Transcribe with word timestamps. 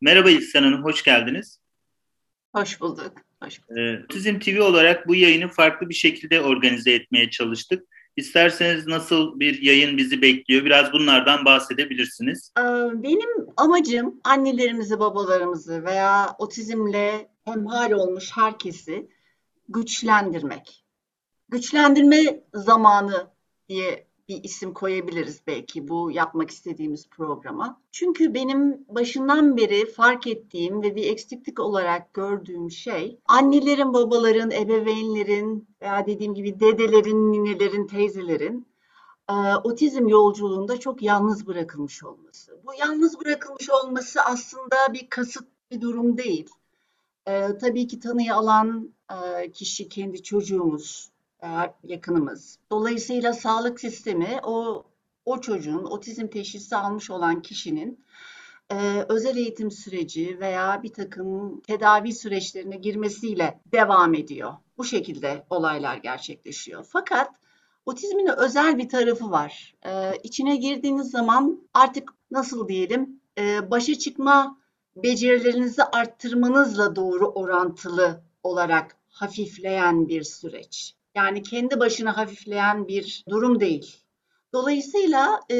Merhaba 0.00 0.30
İhsan 0.30 0.62
Hanım, 0.62 0.84
hoş 0.84 1.02
geldiniz. 1.02 1.60
Hoş 2.54 2.80
bulduk. 2.80 3.12
Hoş 3.42 3.60
bulduk. 3.62 3.78
Ee, 3.78 4.04
Otizm 4.04 4.38
TV 4.38 4.62
olarak 4.62 5.08
bu 5.08 5.14
yayını 5.14 5.48
farklı 5.48 5.88
bir 5.88 5.94
şekilde 5.94 6.40
organize 6.40 6.92
etmeye 6.92 7.30
çalıştık. 7.30 7.84
İsterseniz 8.16 8.86
nasıl 8.86 9.40
bir 9.40 9.62
yayın 9.62 9.96
bizi 9.96 10.22
bekliyor? 10.22 10.64
Biraz 10.64 10.92
bunlardan 10.92 11.44
bahsedebilirsiniz. 11.44 12.52
Ee, 12.58 12.62
benim 13.02 13.46
amacım 13.56 14.20
annelerimizi, 14.24 14.98
babalarımızı 14.98 15.84
veya 15.84 16.36
otizmle 16.38 17.28
hemhal 17.44 17.92
olmuş 17.92 18.30
herkesi 18.34 19.08
güçlendirmek. 19.68 20.84
Güçlendirme 21.48 22.40
zamanı 22.54 23.30
diye 23.68 24.05
bir 24.28 24.44
isim 24.44 24.74
koyabiliriz 24.74 25.42
belki 25.46 25.88
bu 25.88 26.10
yapmak 26.10 26.50
istediğimiz 26.50 27.08
programa. 27.08 27.80
Çünkü 27.92 28.34
benim 28.34 28.86
başından 28.88 29.56
beri 29.56 29.86
fark 29.92 30.26
ettiğim 30.26 30.82
ve 30.82 30.96
bir 30.96 31.10
eksiklik 31.10 31.60
olarak 31.60 32.14
gördüğüm 32.14 32.70
şey 32.70 33.18
annelerin, 33.26 33.94
babaların, 33.94 34.50
ebeveynlerin 34.50 35.68
veya 35.82 36.06
dediğim 36.06 36.34
gibi 36.34 36.60
dedelerin, 36.60 37.32
ninelerin, 37.32 37.86
teyzelerin 37.86 38.66
e, 39.30 39.34
otizm 39.64 40.08
yolculuğunda 40.08 40.80
çok 40.80 41.02
yalnız 41.02 41.46
bırakılmış 41.46 42.04
olması. 42.04 42.60
Bu 42.66 42.74
yalnız 42.74 43.20
bırakılmış 43.20 43.70
olması 43.70 44.20
aslında 44.20 44.76
bir 44.92 45.08
kasıt 45.10 45.48
bir 45.70 45.80
durum 45.80 46.18
değil. 46.18 46.50
E, 47.26 47.58
tabii 47.60 47.86
ki 47.86 48.00
tanıyı 48.00 48.34
alan 48.34 48.94
e, 49.10 49.50
kişi 49.52 49.88
kendi 49.88 50.22
çocuğumuz, 50.22 51.10
yakınımız. 51.82 52.58
Dolayısıyla 52.70 53.32
sağlık 53.32 53.80
sistemi 53.80 54.40
o 54.42 54.86
o 55.24 55.40
çocuğun 55.40 55.84
otizm 55.84 56.26
teşhisi 56.26 56.76
almış 56.76 57.10
olan 57.10 57.42
kişinin 57.42 58.04
e, 58.70 59.04
özel 59.08 59.36
eğitim 59.36 59.70
süreci 59.70 60.40
veya 60.40 60.82
bir 60.82 60.92
takım 60.92 61.60
tedavi 61.60 62.12
süreçlerine 62.12 62.76
girmesiyle 62.76 63.60
devam 63.72 64.14
ediyor. 64.14 64.52
Bu 64.78 64.84
şekilde 64.84 65.46
olaylar 65.50 65.96
gerçekleşiyor. 65.96 66.86
Fakat 66.88 67.30
otizmin 67.86 68.28
özel 68.36 68.78
bir 68.78 68.88
tarafı 68.88 69.30
var. 69.30 69.74
E, 69.86 70.12
içine 70.22 70.56
girdiğiniz 70.56 71.10
zaman 71.10 71.68
artık 71.74 72.10
nasıl 72.30 72.68
diyelim 72.68 73.20
e, 73.38 73.70
başa 73.70 73.98
çıkma 73.98 74.58
becerilerinizi 74.96 75.82
arttırmanızla 75.82 76.96
doğru 76.96 77.26
orantılı 77.26 78.20
olarak 78.42 78.96
hafifleyen 79.08 80.08
bir 80.08 80.22
süreç. 80.22 80.94
Yani 81.16 81.42
kendi 81.42 81.80
başına 81.80 82.16
hafifleyen 82.16 82.88
bir 82.88 83.24
durum 83.28 83.60
değil. 83.60 83.96
Dolayısıyla 84.52 85.40
e, 85.50 85.56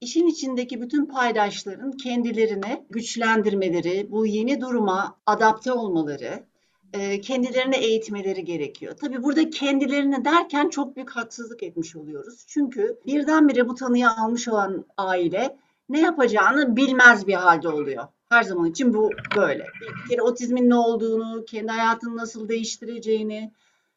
işin 0.00 0.26
içindeki 0.26 0.82
bütün 0.82 1.06
paydaşların 1.06 1.92
kendilerini 1.92 2.86
güçlendirmeleri, 2.90 4.06
bu 4.10 4.26
yeni 4.26 4.60
duruma 4.60 5.16
adapte 5.26 5.72
olmaları, 5.72 6.44
e, 6.92 7.20
kendilerini 7.20 7.76
eğitmeleri 7.76 8.44
gerekiyor. 8.44 8.96
Tabii 9.00 9.22
burada 9.22 9.50
kendilerini 9.50 10.24
derken 10.24 10.68
çok 10.68 10.96
büyük 10.96 11.10
haksızlık 11.10 11.62
etmiş 11.62 11.96
oluyoruz. 11.96 12.44
Çünkü 12.48 12.98
birdenbire 13.06 13.68
bu 13.68 13.74
tanıyı 13.74 14.10
almış 14.10 14.48
olan 14.48 14.84
aile 14.96 15.56
ne 15.88 16.00
yapacağını 16.00 16.76
bilmez 16.76 17.26
bir 17.26 17.34
halde 17.34 17.68
oluyor. 17.68 18.04
Her 18.28 18.42
zaman 18.42 18.70
için 18.70 18.94
bu 18.94 19.10
böyle. 19.36 19.66
Bir 20.04 20.08
kere 20.10 20.22
otizmin 20.22 20.70
ne 20.70 20.74
olduğunu, 20.74 21.44
kendi 21.44 21.72
hayatını 21.72 22.16
nasıl 22.16 22.48
değiştireceğini, 22.48 23.52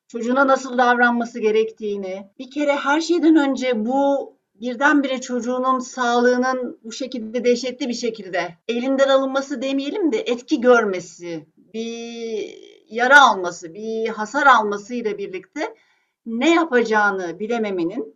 çocuğuna 0.07 0.47
nasıl 0.47 0.77
davranması 0.77 1.39
gerektiğini, 1.39 2.27
bir 2.39 2.51
kere 2.51 2.75
her 2.75 3.01
şeyden 3.01 3.35
önce 3.35 3.85
bu 3.85 4.33
birdenbire 4.55 5.21
çocuğunun 5.21 5.79
sağlığının 5.79 6.79
bu 6.83 6.91
şekilde 6.91 7.45
dehşetli 7.45 7.89
bir 7.89 7.93
şekilde 7.93 8.57
elinden 8.67 9.09
alınması 9.09 9.61
demeyelim 9.61 10.11
de 10.11 10.19
etki 10.19 10.61
görmesi, 10.61 11.45
bir 11.73 12.55
yara 12.89 13.21
alması, 13.21 13.73
bir 13.73 14.07
hasar 14.07 14.47
alması 14.47 14.93
ile 14.93 15.17
birlikte 15.17 15.75
ne 16.25 16.53
yapacağını 16.55 17.39
bilememenin 17.39 18.15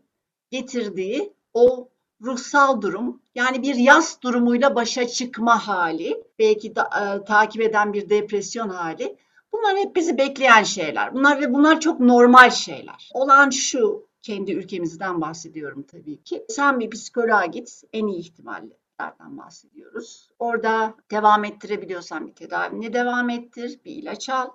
getirdiği 0.51 1.33
o 1.53 1.89
ruhsal 2.21 2.81
durum 2.81 3.21
yani 3.35 3.61
bir 3.61 3.75
yas 3.75 4.21
durumuyla 4.21 4.75
başa 4.75 5.07
çıkma 5.07 5.67
hali 5.67 6.23
belki 6.39 6.75
da, 6.75 6.83
e, 6.83 7.25
takip 7.25 7.61
eden 7.61 7.93
bir 7.93 8.09
depresyon 8.09 8.69
hali 8.69 9.17
Bunlar 9.57 9.77
hep 9.77 9.95
bizi 9.95 10.17
bekleyen 10.17 10.63
şeyler. 10.63 11.13
Bunlar 11.13 11.41
ve 11.41 11.53
bunlar 11.53 11.79
çok 11.79 11.99
normal 11.99 12.49
şeyler. 12.49 13.09
Olan 13.13 13.49
şu, 13.49 14.07
kendi 14.21 14.51
ülkemizden 14.51 15.21
bahsediyorum 15.21 15.83
tabii 15.91 16.23
ki. 16.23 16.45
Sen 16.49 16.79
bir 16.79 16.89
psikoloğa 16.89 17.45
git, 17.45 17.81
en 17.93 18.07
iyi 18.07 18.19
ihtimallerden 18.19 19.37
bahsediyoruz. 19.37 20.29
Orada 20.39 20.95
devam 21.11 21.45
ettirebiliyorsan 21.45 22.27
bir 22.27 22.35
tedavini 22.35 22.93
devam 22.93 23.29
ettir, 23.29 23.79
bir 23.85 23.91
ilaç 23.91 24.29
al 24.29 24.49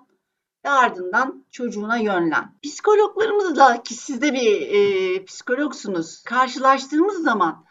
ve 0.65 0.69
ardından 0.69 1.45
çocuğuna 1.51 1.97
yönlen. 1.97 2.55
Psikologlarımızla 2.63 3.83
ki 3.83 3.93
siz 3.93 4.21
de 4.21 4.33
bir 4.33 4.61
e, 4.61 5.25
psikologsunuz 5.25 6.23
karşılaştığımız 6.23 7.23
zaman 7.23 7.65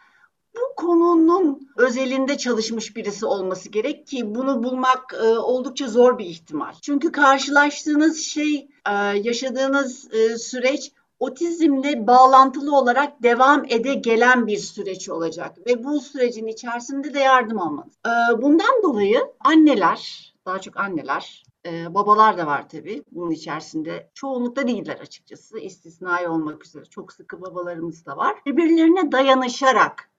bu 0.55 0.75
konunun 0.75 1.69
özelinde 1.77 2.37
çalışmış 2.37 2.95
birisi 2.95 3.25
olması 3.25 3.69
gerek 3.69 4.07
ki 4.07 4.35
bunu 4.35 4.63
bulmak 4.63 5.13
e, 5.23 5.27
oldukça 5.27 5.87
zor 5.87 6.17
bir 6.17 6.25
ihtimal. 6.25 6.73
Çünkü 6.81 7.11
karşılaştığınız 7.11 8.17
şey, 8.17 8.69
e, 8.89 8.93
yaşadığınız 9.23 10.13
e, 10.13 10.37
süreç 10.37 10.91
otizmle 11.19 12.07
bağlantılı 12.07 12.77
olarak 12.77 13.23
devam 13.23 13.65
ede 13.69 13.93
gelen 13.93 14.47
bir 14.47 14.57
süreç 14.57 15.09
olacak 15.09 15.67
ve 15.67 15.83
bu 15.83 15.99
sürecin 15.99 16.47
içerisinde 16.47 17.13
de 17.13 17.19
yardım 17.19 17.59
almanız. 17.59 17.93
E, 18.05 18.41
bundan 18.41 18.83
dolayı 18.83 19.19
anneler, 19.39 20.33
daha 20.45 20.59
çok 20.59 20.77
anneler, 20.77 21.43
e, 21.65 21.93
babalar 21.93 22.37
da 22.37 22.47
var 22.47 22.69
tabii 22.69 23.03
bunun 23.11 23.31
içerisinde. 23.31 24.09
Çoğunlukta 24.13 24.67
değiller 24.67 24.99
açıkçası. 25.01 25.59
istisnai 25.59 26.27
olmak 26.27 26.65
üzere 26.65 26.85
çok 26.85 27.13
sıkı 27.13 27.41
babalarımız 27.41 28.05
da 28.05 28.17
var. 28.17 28.35
Birbirlerine 28.45 29.11
dayanışarak 29.11 30.09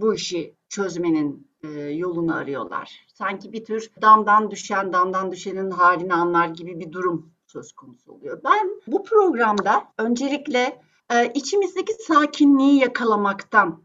bu 0.00 0.14
işi 0.14 0.54
çözmenin 0.68 1.48
e, 1.62 1.68
yolunu 1.78 2.34
arıyorlar. 2.34 3.06
Sanki 3.14 3.52
bir 3.52 3.64
tür 3.64 3.90
damdan 4.02 4.50
düşen, 4.50 4.92
damdan 4.92 5.32
düşenin 5.32 5.70
halini 5.70 6.14
anlar 6.14 6.48
gibi 6.48 6.80
bir 6.80 6.92
durum 6.92 7.32
söz 7.46 7.72
konusu 7.72 8.12
oluyor. 8.12 8.40
Ben 8.44 8.80
bu 8.86 9.04
programda 9.04 9.92
öncelikle 9.98 10.82
e, 11.10 11.32
içimizdeki 11.34 11.92
sakinliği 11.92 12.80
yakalamaktan 12.80 13.84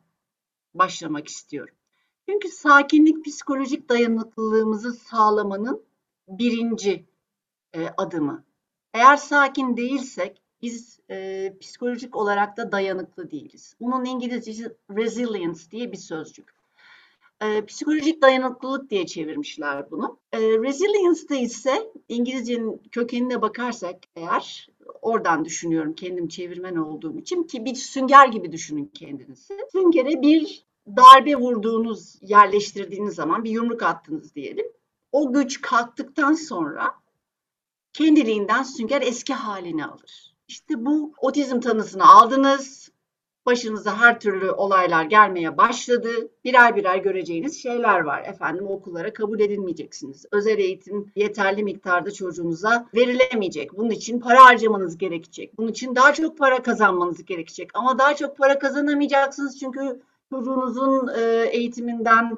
başlamak 0.73 1.27
istiyorum. 1.27 1.75
Çünkü 2.29 2.49
sakinlik 2.49 3.25
psikolojik 3.25 3.89
dayanıklılığımızı 3.89 4.93
sağlamanın 4.93 5.85
birinci 6.27 7.05
e, 7.73 7.87
adımı. 7.97 8.45
Eğer 8.93 9.17
sakin 9.17 9.77
değilsek 9.77 10.42
biz 10.63 10.99
e, 11.09 11.53
psikolojik 11.61 12.15
olarak 12.15 12.57
da 12.57 12.71
dayanıklı 12.71 13.31
değiliz. 13.31 13.75
Bunun 13.79 14.05
İngilizcesi 14.05 14.75
resilience 14.89 15.71
diye 15.71 15.91
bir 15.91 15.97
sözcük. 15.97 16.53
E, 17.41 17.65
psikolojik 17.65 18.21
dayanıklılık 18.21 18.89
diye 18.89 19.05
çevirmişler 19.05 19.91
bunu. 19.91 20.19
E, 20.31 20.39
resilience'da 20.39 21.35
ise 21.35 21.91
İngilizcenin 22.09 22.81
kökenine 22.91 23.41
bakarsak 23.41 23.95
eğer 24.15 24.69
oradan 25.01 25.45
düşünüyorum 25.45 25.93
kendim 25.93 26.27
çevirmen 26.27 26.75
olduğum 26.75 27.17
için 27.17 27.43
ki 27.43 27.65
bir 27.65 27.75
sünger 27.75 28.27
gibi 28.27 28.51
düşünün 28.51 28.91
kendinizi. 28.93 29.57
Süngere 29.71 30.21
bir 30.21 30.65
darbe 30.87 31.35
vurduğunuz, 31.35 32.15
yerleştirdiğiniz 32.21 33.15
zaman 33.15 33.43
bir 33.43 33.51
yumruk 33.51 33.83
attınız 33.83 34.35
diyelim. 34.35 34.65
O 35.11 35.33
güç 35.33 35.61
kalktıktan 35.61 36.33
sonra 36.33 36.91
kendiliğinden 37.93 38.63
sünger 38.63 39.01
eski 39.01 39.33
halini 39.33 39.85
alır. 39.85 40.32
İşte 40.47 40.85
bu 40.85 41.13
otizm 41.17 41.59
tanısını 41.59 42.09
aldınız. 42.09 42.91
Başınıza 43.45 43.99
her 43.99 44.19
türlü 44.19 44.51
olaylar 44.51 45.05
gelmeye 45.05 45.57
başladı. 45.57 46.09
Birer 46.43 46.75
birer 46.75 46.97
göreceğiniz 46.97 47.63
şeyler 47.63 47.99
var. 47.99 48.23
Efendim 48.27 48.67
okullara 48.67 49.13
kabul 49.13 49.39
edilmeyeceksiniz. 49.39 50.25
Özel 50.31 50.57
eğitim 50.57 51.11
yeterli 51.15 51.63
miktarda 51.63 52.11
çocuğunuza 52.11 52.87
verilemeyecek. 52.95 53.77
Bunun 53.77 53.89
için 53.89 54.19
para 54.19 54.45
harcamanız 54.45 54.97
gerekecek. 54.97 55.57
Bunun 55.57 55.67
için 55.67 55.95
daha 55.95 56.13
çok 56.13 56.37
para 56.37 56.63
kazanmanız 56.63 57.25
gerekecek. 57.25 57.69
Ama 57.73 57.99
daha 57.99 58.15
çok 58.15 58.37
para 58.37 58.59
kazanamayacaksınız 58.59 59.59
çünkü 59.59 60.01
çocuğunuzun 60.29 61.09
e, 61.17 61.21
eğitiminden, 61.51 62.37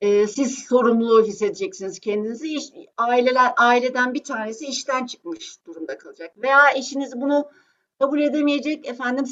e, 0.00 0.26
siz 0.26 0.58
sorumluluğu 0.58 1.24
hissedeceksiniz 1.24 2.00
kendinizi. 2.00 2.48
İş, 2.48 2.64
aileler 2.96 3.52
aileden 3.56 4.14
bir 4.14 4.24
tanesi 4.24 4.66
işten 4.66 5.06
çıkmış 5.06 5.66
durumda 5.66 5.98
kalacak 5.98 6.42
veya 6.42 6.70
eşiniz 6.74 7.20
bunu 7.20 7.50
kabul 7.98 8.20
edemeyecek 8.20 8.88
efendim 8.88 9.24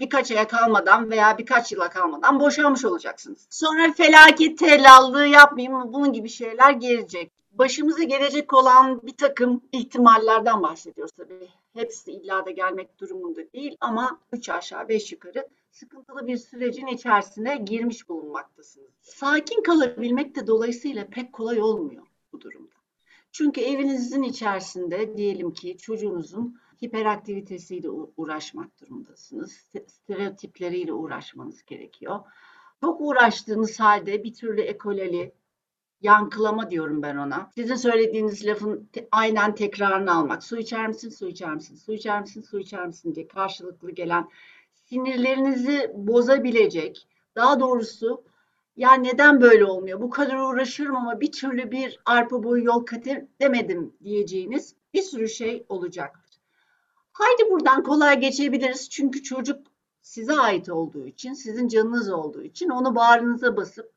birkaç 0.00 0.30
aya 0.30 0.48
kalmadan 0.48 1.10
veya 1.10 1.38
birkaç 1.38 1.72
yıla 1.72 1.88
kalmadan 1.88 2.40
boşanmış 2.40 2.84
olacaksınız. 2.84 3.46
Sonra 3.50 3.92
felaket 3.92 4.58
tellallığı 4.58 5.26
yapmayayım 5.26 5.92
bunun 5.92 6.12
gibi 6.12 6.28
şeyler 6.28 6.72
gelecek. 6.72 7.32
Başımıza 7.52 8.02
gelecek 8.02 8.52
olan 8.52 9.02
bir 9.02 9.16
takım 9.16 9.62
ihtimallerden 9.72 10.62
bahsediyoruz 10.62 11.12
tabii. 11.16 11.48
Hepsi 11.74 12.12
illa 12.12 12.46
da 12.46 12.50
gelmek 12.50 12.98
durumunda 12.98 13.52
değil 13.52 13.76
ama 13.80 14.18
üç 14.32 14.48
aşağı 14.48 14.88
beş 14.88 15.12
yukarı 15.12 15.48
sıkıntılı 15.72 16.26
bir 16.26 16.36
sürecin 16.36 16.86
içerisine 16.86 17.56
girmiş 17.56 18.08
bulunmaktasınız. 18.08 18.90
Sakin 19.00 19.62
kalabilmek 19.62 20.36
de 20.36 20.46
dolayısıyla 20.46 21.06
pek 21.06 21.32
kolay 21.32 21.60
olmuyor 21.60 22.06
bu 22.32 22.40
durumda. 22.40 22.74
Çünkü 23.32 23.60
evinizin 23.60 24.22
içerisinde 24.22 25.16
diyelim 25.16 25.52
ki 25.52 25.78
çocuğunuzun 25.78 26.60
hiperaktivitesiyle 26.84 27.90
uğraşmak 28.16 28.80
durumundasınız. 28.80 29.52
Stereotipleriyle 29.86 30.92
uğraşmanız 30.92 31.64
gerekiyor. 31.64 32.20
Çok 32.80 33.00
uğraştığınız 33.00 33.80
halde 33.80 34.24
bir 34.24 34.34
türlü 34.34 34.60
ekolali, 34.60 35.32
yankılama 36.00 36.70
diyorum 36.70 37.02
ben 37.02 37.16
ona. 37.16 37.50
Sizin 37.54 37.74
söylediğiniz 37.74 38.46
lafın 38.46 38.88
te- 38.92 39.08
aynen 39.12 39.54
tekrarını 39.54 40.14
almak. 40.14 40.44
Su 40.44 40.58
içer 40.58 40.88
misin, 40.88 41.10
su 41.10 41.28
içer 41.28 41.54
misin, 41.54 41.76
su 41.76 41.92
içer 41.92 42.20
misin, 42.20 42.42
su 42.42 42.58
içer 42.58 42.86
misin 42.86 43.14
diye 43.14 43.28
karşılıklı 43.28 43.90
gelen 43.90 44.28
sinirlerinizi 44.92 45.90
bozabilecek, 45.94 47.08
daha 47.36 47.60
doğrusu 47.60 48.24
ya 48.76 48.94
neden 48.94 49.40
böyle 49.40 49.64
olmuyor? 49.64 50.00
Bu 50.00 50.10
kadar 50.10 50.36
uğraşıyorum 50.36 50.96
ama 50.96 51.20
bir 51.20 51.32
türlü 51.32 51.70
bir 51.70 52.00
arpa 52.04 52.42
boyu 52.42 52.64
yol 52.64 52.84
kat 52.86 53.06
edemedim 53.06 53.94
diyeceğiniz 54.04 54.74
bir 54.94 55.02
sürü 55.02 55.28
şey 55.28 55.66
olacaktır. 55.68 56.40
Haydi 57.12 57.50
buradan 57.50 57.82
kolay 57.82 58.20
geçebiliriz 58.20 58.90
çünkü 58.90 59.22
çocuk 59.22 59.66
size 60.02 60.32
ait 60.32 60.68
olduğu 60.68 61.06
için, 61.06 61.34
sizin 61.34 61.68
canınız 61.68 62.10
olduğu 62.10 62.42
için 62.42 62.68
onu 62.68 62.94
bağrınıza 62.94 63.56
basıp 63.56 63.92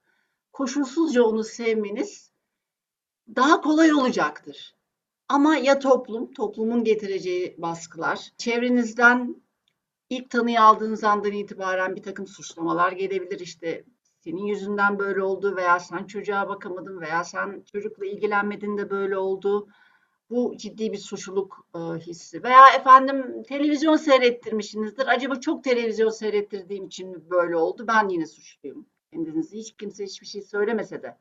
koşulsuzca 0.53 1.24
onu 1.24 1.44
sevmeniz 1.44 2.31
daha 3.36 3.62
kolay 3.62 3.94
olacaktır. 3.94 4.75
Ama 5.30 5.56
ya 5.56 5.80
toplum, 5.80 6.33
toplumun 6.33 6.83
getireceği 6.83 7.56
baskılar, 7.57 8.31
çevrenizden 8.38 9.44
ilk 10.09 10.29
tanıyı 10.29 10.61
aldığınız 10.61 11.03
andan 11.03 11.31
itibaren 11.31 11.95
bir 11.95 12.03
takım 12.03 12.27
suçlamalar 12.27 12.91
gelebilir. 12.91 13.39
İşte 13.39 13.83
senin 14.19 14.45
yüzünden 14.45 14.99
böyle 14.99 15.23
oldu 15.23 15.55
veya 15.55 15.79
sen 15.79 16.03
çocuğa 16.05 16.49
bakamadın 16.49 17.01
veya 17.01 17.23
sen 17.23 17.63
çocukla 17.71 18.05
ilgilenmedin 18.05 18.77
de 18.77 18.89
böyle 18.89 19.17
oldu. 19.17 19.67
Bu 20.29 20.57
ciddi 20.57 20.91
bir 20.91 20.97
suçluluk 20.97 21.67
e, 21.75 21.79
hissi. 21.79 22.43
Veya 22.43 22.67
efendim 22.79 23.43
televizyon 23.43 23.95
seyrettirmişsinizdir. 23.95 25.07
Acaba 25.07 25.39
çok 25.39 25.63
televizyon 25.63 26.09
seyrettirdiğim 26.09 26.85
için 26.85 27.29
böyle 27.29 27.55
oldu? 27.55 27.85
Ben 27.87 28.09
yine 28.09 28.25
suçluyum. 28.25 28.85
Kendinizi 29.13 29.57
hiç 29.57 29.75
kimse 29.77 30.05
hiçbir 30.05 30.27
şey 30.27 30.41
söylemese 30.41 31.03
de 31.03 31.17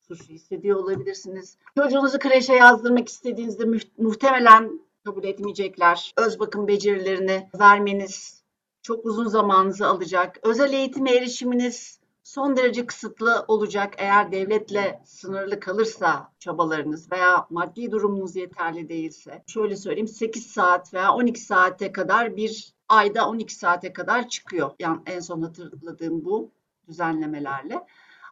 suçlu 0.00 0.34
hissediyor 0.34 0.76
olabilirsiniz. 0.76 1.58
Çocuğunuzu 1.78 2.18
kreşe 2.18 2.52
yazdırmak 2.52 3.08
istediğinizde 3.08 3.64
muhtemelen 3.98 4.80
kabul 5.06 5.24
etmeyecekler. 5.24 6.12
Öz 6.16 6.40
bakım 6.40 6.68
becerilerini 6.68 7.48
vermeniz 7.60 8.42
çok 8.82 9.06
uzun 9.06 9.26
zamanınızı 9.28 9.86
alacak. 9.86 10.38
Özel 10.42 10.72
eğitime 10.72 11.10
erişiminiz 11.10 12.00
son 12.24 12.56
derece 12.56 12.86
kısıtlı 12.86 13.44
olacak 13.48 13.94
eğer 13.98 14.32
devletle 14.32 15.02
sınırlı 15.04 15.60
kalırsa 15.60 16.32
çabalarınız 16.38 17.12
veya 17.12 17.46
maddi 17.50 17.90
durumunuz 17.90 18.36
yeterli 18.36 18.88
değilse. 18.88 19.42
Şöyle 19.46 19.76
söyleyeyim 19.76 20.08
8 20.08 20.46
saat 20.46 20.94
veya 20.94 21.12
12 21.12 21.40
saate 21.40 21.92
kadar 21.92 22.36
bir 22.36 22.74
ayda 22.88 23.28
12 23.28 23.54
saate 23.54 23.92
kadar 23.92 24.28
çıkıyor. 24.28 24.70
Yani 24.78 25.00
en 25.06 25.20
son 25.20 25.42
hatırladığım 25.42 26.24
bu 26.24 26.50
düzenlemelerle. 26.88 27.86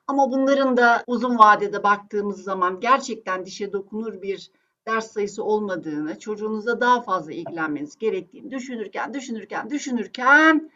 Ama 0.07 0.31
bunların 0.31 0.77
da 0.77 1.05
uzun 1.07 1.39
vadede 1.39 1.83
baktığımız 1.83 2.43
zaman 2.43 2.81
gerçekten 2.81 3.47
dişe 3.47 3.73
dokunur 3.73 4.23
bir 4.23 4.51
ders 4.87 5.13
sayısı 5.13 5.45
olmadığını, 5.45 6.19
çocuğunuza 6.19 6.81
daha 6.81 7.03
fazla 7.03 7.33
ilgilenmeniz 7.33 7.99
gerektiğini 7.99 8.51
düşünürken, 8.51 9.15
düşünürken, 9.15 9.71
düşünürken 9.71 10.71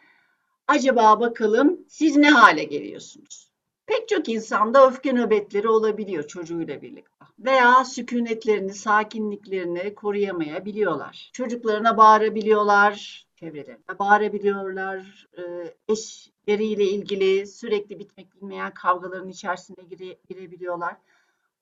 acaba 0.67 1.19
bakalım 1.19 1.79
siz 1.87 2.15
ne 2.15 2.29
hale 2.29 2.63
geliyorsunuz? 2.63 3.49
Pek 3.85 4.07
çok 4.07 4.29
insanda 4.29 4.87
öfke 4.87 5.13
nöbetleri 5.13 5.67
olabiliyor 5.67 6.27
çocuğuyla 6.27 6.81
birlikte. 6.81 7.25
Veya 7.39 7.85
sükunetlerini, 7.85 8.73
sakinliklerini 8.73 9.95
koruyamayabiliyorlar. 9.95 11.29
Çocuklarına 11.33 11.97
bağırabiliyorlar, 11.97 13.25
çevrelerine 13.35 13.99
bağırabiliyorlar. 13.99 15.27
E, 15.37 15.73
eşleriyle 15.87 16.83
ilgili 16.83 17.47
sürekli 17.47 17.99
bitmek 17.99 18.35
bilmeyen 18.35 18.73
kavgaların 18.73 19.29
içerisine 19.29 19.83
gire, 19.89 20.17
girebiliyorlar. 20.29 20.95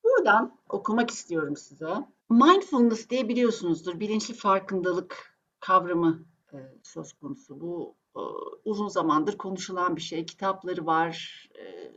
Buradan 0.04 0.58
okumak 0.70 1.12
istiyorum 1.12 1.56
size. 1.58 1.88
Mindfulness 2.38 3.10
diye 3.10 3.30
biliyorsunuzdur. 3.30 4.00
Bilinçli 4.00 4.34
farkındalık 4.34 5.40
kavramı 5.60 6.26
e, 6.54 6.58
söz 6.84 7.14
konusu. 7.14 7.62
Bu 7.62 7.96
e, 8.16 8.22
uzun 8.66 8.88
zamandır 8.88 9.38
konuşulan 9.38 9.96
bir 9.96 10.02
şey. 10.02 10.26
Kitapları 10.26 10.86
var, 10.86 11.48
e, 11.60 11.94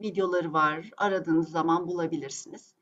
videoları 0.00 0.52
var. 0.52 0.90
Aradığınız 0.96 1.50
zaman 1.50 1.86
bulabilirsiniz. 1.86 2.74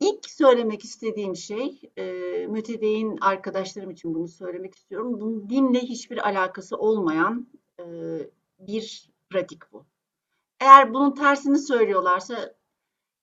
İlk 0.00 0.30
söylemek 0.30 0.84
istediğim 0.84 1.36
şey, 1.36 1.80
e, 1.96 2.04
mütedeyin 2.46 3.18
arkadaşlarım 3.20 3.90
için 3.90 4.14
bunu 4.14 4.28
söylemek 4.28 4.74
istiyorum. 4.74 5.20
Bunun 5.20 5.50
dinle 5.50 5.80
hiçbir 5.80 6.28
alakası 6.28 6.76
olmayan 6.76 7.48
e, 7.80 7.84
bir 8.58 9.10
pratik 9.30 9.72
bu. 9.72 9.86
Eğer 10.60 10.94
bunun 10.94 11.10
tersini 11.14 11.58
söylüyorlarsa 11.58 12.54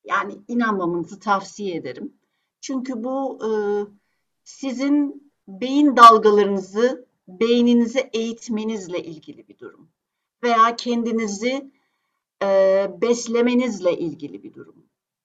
yani 0.04 0.42
inanmamanızı 0.48 1.20
tavsiye 1.20 1.76
ederim. 1.76 2.21
Çünkü 2.62 3.04
bu 3.04 3.40
e, 3.46 3.50
sizin 4.44 5.32
beyin 5.48 5.98
dalgalarınızı 5.98 7.06
beyninizi 7.28 8.10
eğitmenizle 8.14 9.04
ilgili 9.04 9.48
bir 9.48 9.58
durum. 9.58 9.90
Veya 10.44 10.76
kendinizi 10.76 11.72
e, 12.44 12.88
beslemenizle 13.02 13.98
ilgili 13.98 14.44
bir 14.44 14.54
durum. 14.54 14.76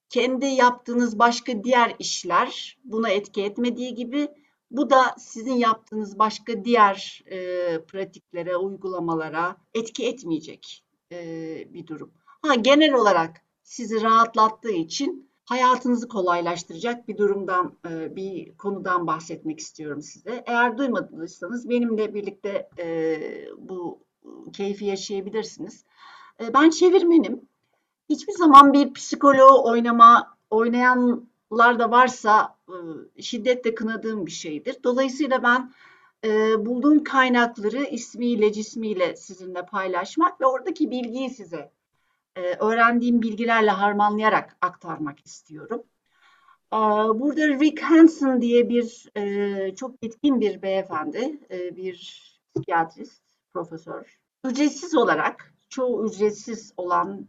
Kendi 0.09 0.45
yaptığınız 0.45 1.19
başka 1.19 1.63
diğer 1.63 1.95
işler 1.99 2.77
buna 2.83 3.09
etki 3.09 3.43
etmediği 3.43 3.95
gibi 3.95 4.27
bu 4.71 4.89
da 4.89 5.15
sizin 5.19 5.53
yaptığınız 5.53 6.19
başka 6.19 6.65
diğer 6.65 7.23
e, 7.25 7.37
pratiklere, 7.85 8.57
uygulamalara 8.57 9.57
etki 9.73 10.07
etmeyecek 10.07 10.83
e, 11.11 11.73
bir 11.73 11.87
durum. 11.87 12.11
Ha 12.25 12.55
genel 12.55 12.93
olarak 12.93 13.41
sizi 13.63 14.01
rahatlattığı 14.01 14.71
için 14.71 15.26
hayatınızı 15.47 16.07
kolaylaştıracak 16.07 17.07
bir 17.07 17.17
durumdan, 17.17 17.73
e, 17.89 18.15
bir 18.15 18.57
konudan 18.57 19.07
bahsetmek 19.07 19.59
istiyorum 19.59 20.01
size. 20.01 20.43
Eğer 20.45 20.77
duymadıysanız 20.77 21.69
benimle 21.69 22.13
birlikte 22.13 22.69
e, 22.79 23.19
bu 23.57 23.99
keyfi 24.53 24.85
yaşayabilirsiniz. 24.85 25.85
E, 26.41 26.53
ben 26.53 26.69
çevirmenim. 26.69 27.41
Hiçbir 28.09 28.33
zaman 28.33 28.73
bir 28.73 28.93
psikoloğu 28.93 29.69
oynama 29.69 30.37
oynayanlar 30.49 31.79
da 31.79 31.91
varsa 31.91 32.57
şiddetle 33.19 33.75
kınadığım 33.75 34.25
bir 34.25 34.31
şeydir. 34.31 34.77
Dolayısıyla 34.83 35.43
ben 35.43 35.73
bulduğum 36.65 37.03
kaynakları 37.03 37.83
ismiyle, 37.83 38.53
cismiyle 38.53 39.15
sizinle 39.15 39.65
paylaşmak 39.65 40.41
ve 40.41 40.45
oradaki 40.45 40.91
bilgiyi 40.91 41.29
size 41.29 41.71
öğrendiğim 42.59 43.21
bilgilerle 43.21 43.71
harmanlayarak 43.71 44.57
aktarmak 44.61 45.25
istiyorum. 45.25 45.83
Burada 47.19 47.47
Rick 47.47 47.81
Hansen 47.81 48.41
diye 48.41 48.69
bir 48.69 49.11
çok 49.75 50.03
yetkin 50.03 50.41
bir 50.41 50.61
beyefendi, 50.61 51.39
bir 51.51 52.23
psikiyatrist, 52.55 53.23
profesör. 53.53 54.19
Ücretsiz 54.45 54.95
olarak 54.95 55.53
çoğu 55.69 56.05
ücretsiz 56.05 56.73
olan 56.77 57.27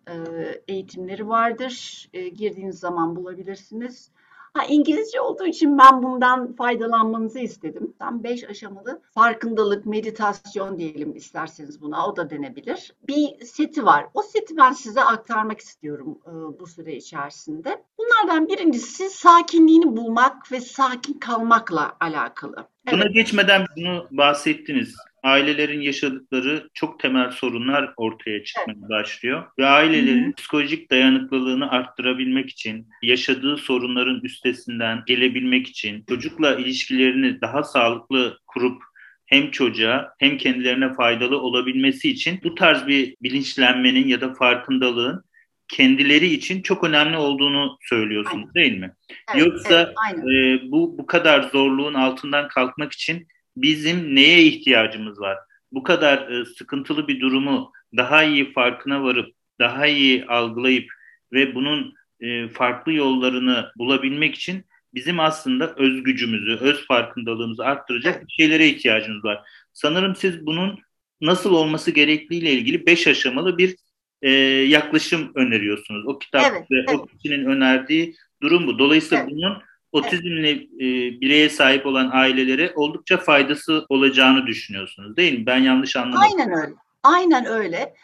eğitimleri 0.68 1.28
vardır. 1.28 2.08
girdiğiniz 2.12 2.78
zaman 2.78 3.16
bulabilirsiniz. 3.16 4.12
Ha, 4.54 4.64
İngilizce 4.64 5.20
olduğu 5.20 5.46
için 5.46 5.78
ben 5.78 6.02
bundan 6.02 6.52
faydalanmanızı 6.56 7.38
istedim. 7.38 7.94
Tam 7.98 8.24
beş 8.24 8.44
aşamalı 8.44 9.02
farkındalık, 9.14 9.86
meditasyon 9.86 10.78
diyelim 10.78 11.16
isterseniz 11.16 11.80
buna. 11.80 12.06
O 12.08 12.16
da 12.16 12.30
denebilir. 12.30 12.92
Bir 13.08 13.44
seti 13.44 13.84
var. 13.84 14.06
O 14.14 14.22
seti 14.22 14.56
ben 14.56 14.72
size 14.72 15.00
aktarmak 15.02 15.60
istiyorum 15.60 16.18
e, 16.26 16.60
bu 16.60 16.66
süre 16.66 16.96
içerisinde. 16.96 17.82
Bunlardan 17.98 18.48
birincisi 18.48 19.10
sakinliğini 19.10 19.96
bulmak 19.96 20.52
ve 20.52 20.60
sakin 20.60 21.14
kalmakla 21.14 21.96
alakalı. 22.00 22.68
Buna 22.92 23.02
evet. 23.02 23.14
geçmeden 23.14 23.66
bunu 23.76 24.06
bahsettiniz 24.10 24.96
ailelerin 25.22 25.80
yaşadıkları 25.80 26.68
çok 26.74 27.00
temel 27.00 27.30
sorunlar 27.30 27.92
ortaya 27.96 28.44
çıkmaya 28.44 28.88
başlıyor. 28.88 29.44
Ve 29.58 29.66
ailelerin 29.66 30.24
Hı-hı. 30.24 30.34
psikolojik 30.34 30.90
dayanıklılığını 30.90 31.70
arttırabilmek 31.70 32.50
için, 32.50 32.88
yaşadığı 33.02 33.56
sorunların 33.56 34.20
üstesinden 34.20 35.02
gelebilmek 35.06 35.68
için, 35.68 36.04
çocukla 36.08 36.56
ilişkilerini 36.56 37.40
daha 37.40 37.62
sağlıklı 37.62 38.38
kurup 38.46 38.82
hem 39.26 39.50
çocuğa 39.50 40.14
hem 40.18 40.38
kendilerine 40.38 40.94
faydalı 40.94 41.40
olabilmesi 41.40 42.10
için 42.10 42.40
bu 42.44 42.54
tarz 42.54 42.86
bir 42.86 43.16
bilinçlenmenin 43.22 44.08
ya 44.08 44.20
da 44.20 44.34
farkındalığın 44.34 45.24
kendileri 45.68 46.26
için 46.26 46.62
çok 46.62 46.84
önemli 46.84 47.16
olduğunu 47.16 47.78
söylüyorsunuz 47.80 48.50
aynen. 48.54 48.54
değil 48.54 48.80
mi? 48.80 48.92
Evet, 49.34 49.46
Yoksa 49.46 49.80
evet, 49.80 49.94
aynen. 50.06 50.56
E, 50.56 50.70
bu 50.70 50.98
bu 50.98 51.06
kadar 51.06 51.42
zorluğun 51.42 51.94
altından 51.94 52.48
kalkmak 52.48 52.92
için 52.92 53.26
bizim 53.62 54.14
neye 54.14 54.42
ihtiyacımız 54.42 55.20
var? 55.20 55.38
bu 55.72 55.82
kadar 55.82 56.30
e, 56.30 56.44
sıkıntılı 56.44 57.08
bir 57.08 57.20
durumu 57.20 57.72
daha 57.96 58.24
iyi 58.24 58.52
farkına 58.52 59.02
varıp, 59.02 59.34
daha 59.60 59.86
iyi 59.86 60.26
algılayıp 60.26 60.90
ve 61.32 61.54
bunun 61.54 61.94
e, 62.20 62.48
farklı 62.48 62.92
yollarını 62.92 63.72
bulabilmek 63.78 64.34
için 64.34 64.64
bizim 64.94 65.20
aslında 65.20 65.74
öz 65.76 66.02
gücümüzü, 66.02 66.58
öz 66.60 66.86
farkındalığımızı 66.86 67.64
arttıracak 67.64 68.26
bir 68.26 68.32
şeylere 68.32 68.66
ihtiyacımız 68.68 69.24
var. 69.24 69.40
Sanırım 69.72 70.16
siz 70.16 70.46
bunun 70.46 70.78
nasıl 71.20 71.52
olması 71.52 71.90
gerektiğiyle 71.90 72.52
ilgili 72.52 72.86
beş 72.86 73.06
aşamalı 73.06 73.58
bir 73.58 73.76
e, 74.22 74.30
yaklaşım 74.68 75.32
öneriyorsunuz. 75.34 76.06
O 76.06 76.18
kitap 76.18 76.52
evet, 76.52 76.70
ve 76.70 76.76
evet. 76.78 76.88
o 76.94 77.06
kişinin 77.06 77.44
önerdiği 77.44 78.14
durum 78.42 78.66
bu. 78.66 78.78
Dolayısıyla 78.78 79.24
evet. 79.24 79.32
bunun 79.32 79.62
otizmle 79.92 80.50
e, 80.50 80.86
bireye 81.20 81.48
sahip 81.48 81.86
olan 81.86 82.10
ailelere 82.12 82.72
oldukça 82.74 83.16
faydası 83.16 83.86
olacağını 83.88 84.46
düşünüyorsunuz 84.46 85.16
değil 85.16 85.38
mi? 85.38 85.46
Ben 85.46 85.58
yanlış 85.58 85.96
anlamadım. 85.96 86.22
Aynen 86.22 86.52
öyle. 86.52 86.74
Aynen 87.02 87.46
öyle. 87.46 87.94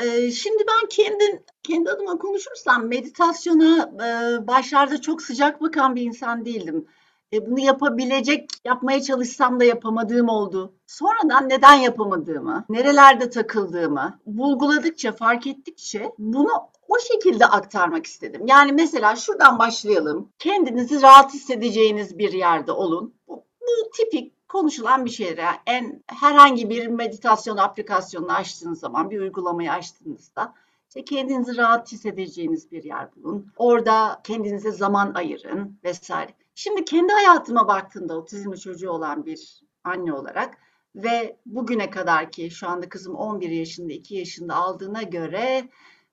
Ee, 0.00 0.30
şimdi 0.30 0.64
ben 0.68 0.88
kendi 0.88 1.44
kendi 1.62 1.90
adıma 1.90 2.18
konuşursam 2.18 2.86
meditasyona 2.86 3.90
e, 3.94 4.46
başlarda 4.46 5.00
çok 5.00 5.22
sıcak 5.22 5.60
bakan 5.60 5.96
bir 5.96 6.02
insan 6.02 6.44
değildim. 6.44 6.86
E, 7.32 7.46
bunu 7.46 7.60
yapabilecek, 7.60 8.50
yapmaya 8.64 9.02
çalışsam 9.02 9.60
da 9.60 9.64
yapamadığım 9.64 10.28
oldu. 10.28 10.72
Sonradan 10.86 11.48
neden 11.48 11.74
yapamadığımı, 11.74 12.64
nerelerde 12.68 13.30
takıldığımı 13.30 14.18
bulguladıkça, 14.26 15.12
fark 15.12 15.46
ettikçe 15.46 16.12
bunu 16.18 16.50
o 16.88 16.98
şekilde 16.98 17.46
aktarmak 17.46 18.06
istedim. 18.06 18.46
Yani 18.46 18.72
mesela 18.72 19.16
şuradan 19.16 19.58
başlayalım. 19.58 20.28
Kendinizi 20.38 21.02
rahat 21.02 21.34
hissedeceğiniz 21.34 22.18
bir 22.18 22.32
yerde 22.32 22.72
olun. 22.72 23.14
Bu, 23.28 23.44
bu 23.60 23.90
tipik 23.96 24.48
konuşulan 24.48 25.04
bir. 25.04 25.18
Yani 25.18 25.56
en 25.66 26.02
herhangi 26.06 26.70
bir 26.70 26.86
meditasyon 26.86 27.56
aplikasyonunu 27.56 28.32
açtığınız 28.32 28.80
zaman, 28.80 29.10
bir 29.10 29.20
uygulamayı 29.20 29.72
açtığınızda 29.72 30.54
işte 30.88 31.04
kendinizi 31.04 31.56
rahat 31.56 31.92
hissedeceğiniz 31.92 32.72
bir 32.72 32.84
yer 32.84 33.16
bulun. 33.16 33.52
Orada 33.56 34.20
kendinize 34.24 34.70
zaman 34.70 35.14
ayırın 35.14 35.78
vesaire. 35.84 36.30
Şimdi 36.54 36.84
kendi 36.84 37.12
hayatıma 37.12 37.68
baktığımda 37.68 38.18
otizmli 38.18 38.60
çocuğu 38.60 38.90
olan 38.90 39.26
bir 39.26 39.62
anne 39.84 40.12
olarak 40.12 40.54
ve 40.94 41.36
bugüne 41.46 41.90
kadar 41.90 42.30
ki 42.30 42.50
şu 42.50 42.68
anda 42.68 42.88
kızım 42.88 43.14
11 43.14 43.50
yaşında, 43.50 43.92
2 43.92 44.14
yaşında 44.16 44.54
aldığına 44.54 45.02
göre 45.02 45.68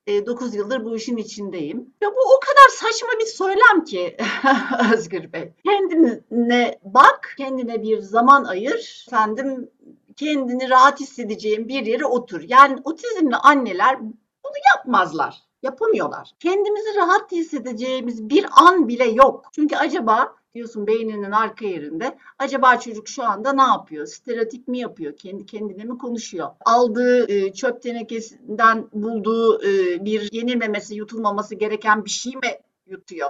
9 0.07 0.55
yıldır 0.55 0.85
bu 0.85 0.95
işin 0.95 1.17
içindeyim. 1.17 1.93
Ya 2.01 2.09
bu 2.09 2.35
o 2.37 2.39
kadar 2.39 2.69
saçma 2.69 3.09
bir 3.19 3.25
söylem 3.25 3.83
ki 3.83 4.17
Özgür 4.93 5.33
Bey. 5.33 5.53
Kendine 5.65 6.79
bak, 6.83 7.35
kendine 7.37 7.83
bir 7.83 7.99
zaman 7.99 8.43
ayır. 8.43 9.05
Efendim 9.07 9.69
kendini 10.15 10.69
rahat 10.69 10.99
hissedeceğin 10.99 11.67
bir 11.67 11.85
yere 11.85 12.05
otur. 12.05 12.41
Yani 12.47 12.79
otizmli 12.83 13.35
anneler 13.35 13.99
bunu 14.55 14.63
yapmazlar. 14.75 15.45
Yapamıyorlar. 15.63 16.31
Kendimizi 16.39 16.95
rahat 16.95 17.31
hissedeceğimiz 17.31 18.29
bir 18.29 18.45
an 18.57 18.87
bile 18.87 19.05
yok. 19.05 19.49
Çünkü 19.51 19.75
acaba 19.75 20.35
diyorsun 20.55 20.87
beyninin 20.87 21.31
arka 21.31 21.65
yerinde. 21.65 22.17
Acaba 22.39 22.79
çocuk 22.79 23.07
şu 23.07 23.23
anda 23.23 23.53
ne 23.53 23.61
yapıyor? 23.61 24.05
Stereotip 24.05 24.67
mi 24.67 24.79
yapıyor? 24.79 25.17
Kendi 25.17 25.45
kendine 25.45 25.83
mi 25.83 25.97
konuşuyor? 25.97 26.49
Aldığı 26.65 27.31
e, 27.31 27.53
çöp 27.53 27.81
tenekesinden 27.81 28.87
bulduğu 28.93 29.63
e, 29.63 30.05
bir 30.05 30.29
yenilmemesi, 30.31 30.95
yutulmaması 30.95 31.55
gereken 31.55 32.05
bir 32.05 32.09
şey 32.09 32.33
mi 32.33 32.59
yutuyor? 32.87 33.29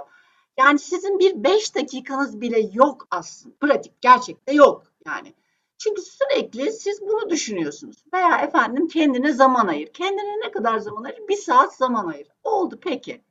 Yani 0.58 0.78
sizin 0.78 1.18
bir 1.18 1.44
beş 1.44 1.74
dakikanız 1.74 2.40
bile 2.40 2.70
yok 2.72 3.06
aslında. 3.10 3.54
Pratik 3.60 4.00
gerçekte 4.00 4.52
yok 4.52 4.82
yani. 5.06 5.34
Çünkü 5.78 6.02
sürekli 6.02 6.72
siz 6.72 7.00
bunu 7.00 7.30
düşünüyorsunuz. 7.30 7.96
Veya 8.14 8.38
efendim 8.38 8.88
kendine 8.88 9.32
zaman 9.32 9.66
ayır. 9.66 9.92
Kendine 9.92 10.40
ne 10.46 10.50
kadar 10.50 10.78
zaman 10.78 11.04
ayır? 11.04 11.28
Bir 11.28 11.36
saat 11.36 11.76
zaman 11.76 12.06
ayır. 12.06 12.28
Oldu 12.44 12.78
peki 12.82 13.22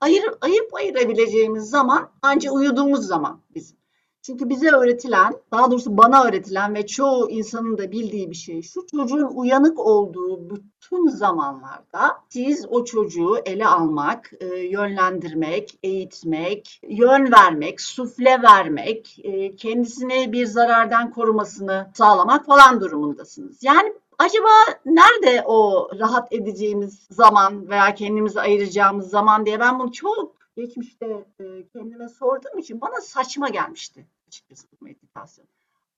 ayır, 0.00 0.24
ayıp 0.40 0.74
ayırabileceğimiz 0.74 1.70
zaman 1.70 2.10
ancak 2.22 2.52
uyuduğumuz 2.52 3.06
zaman 3.06 3.40
bizim. 3.54 3.79
Çünkü 4.22 4.48
bize 4.48 4.70
öğretilen, 4.70 5.34
daha 5.52 5.70
doğrusu 5.70 5.96
bana 5.96 6.24
öğretilen 6.24 6.74
ve 6.74 6.86
çoğu 6.86 7.30
insanın 7.30 7.78
da 7.78 7.92
bildiği 7.92 8.30
bir 8.30 8.36
şey 8.36 8.62
şu 8.62 8.86
çocuğun 8.86 9.30
uyanık 9.34 9.78
olduğu 9.78 10.50
bütün 10.50 11.08
zamanlarda 11.08 12.18
siz 12.28 12.66
o 12.70 12.84
çocuğu 12.84 13.36
ele 13.46 13.66
almak, 13.66 14.32
e, 14.40 14.46
yönlendirmek, 14.46 15.78
eğitmek, 15.82 16.80
yön 16.88 17.32
vermek, 17.32 17.80
sufle 17.80 18.42
vermek, 18.42 19.16
e, 19.22 19.56
kendisine 19.56 20.32
bir 20.32 20.46
zarardan 20.46 21.10
korumasını 21.10 21.90
sağlamak 21.94 22.46
falan 22.46 22.80
durumundasınız. 22.80 23.58
Yani 23.62 23.92
Acaba 24.20 24.48
nerede 24.84 25.42
o 25.46 25.88
rahat 25.98 26.32
edeceğimiz 26.32 27.06
zaman 27.10 27.68
veya 27.68 27.94
kendimizi 27.94 28.40
ayıracağımız 28.40 29.10
zaman 29.10 29.46
diye 29.46 29.60
ben 29.60 29.78
bunu 29.78 29.92
çok 29.92 30.39
geçmişte 30.60 31.06
e, 31.40 31.44
kendime 31.72 32.08
sorduğum 32.08 32.58
için 32.58 32.80
bana 32.80 33.00
saçma 33.00 33.48
gelmişti 33.48 34.06
açıkçası 34.28 34.66
bu 34.72 34.84
meditasyon. 34.84 35.46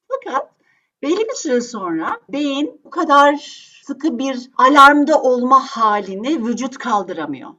Fakat 0.08 0.54
belli 1.02 1.20
bir 1.20 1.34
süre 1.34 1.60
sonra 1.60 2.20
beyin 2.28 2.80
bu 2.84 2.90
kadar 2.90 3.36
sıkı 3.82 4.18
bir 4.18 4.50
alarmda 4.56 5.22
olma 5.22 5.60
halini 5.60 6.46
vücut 6.46 6.78
kaldıramıyor. 6.78 7.50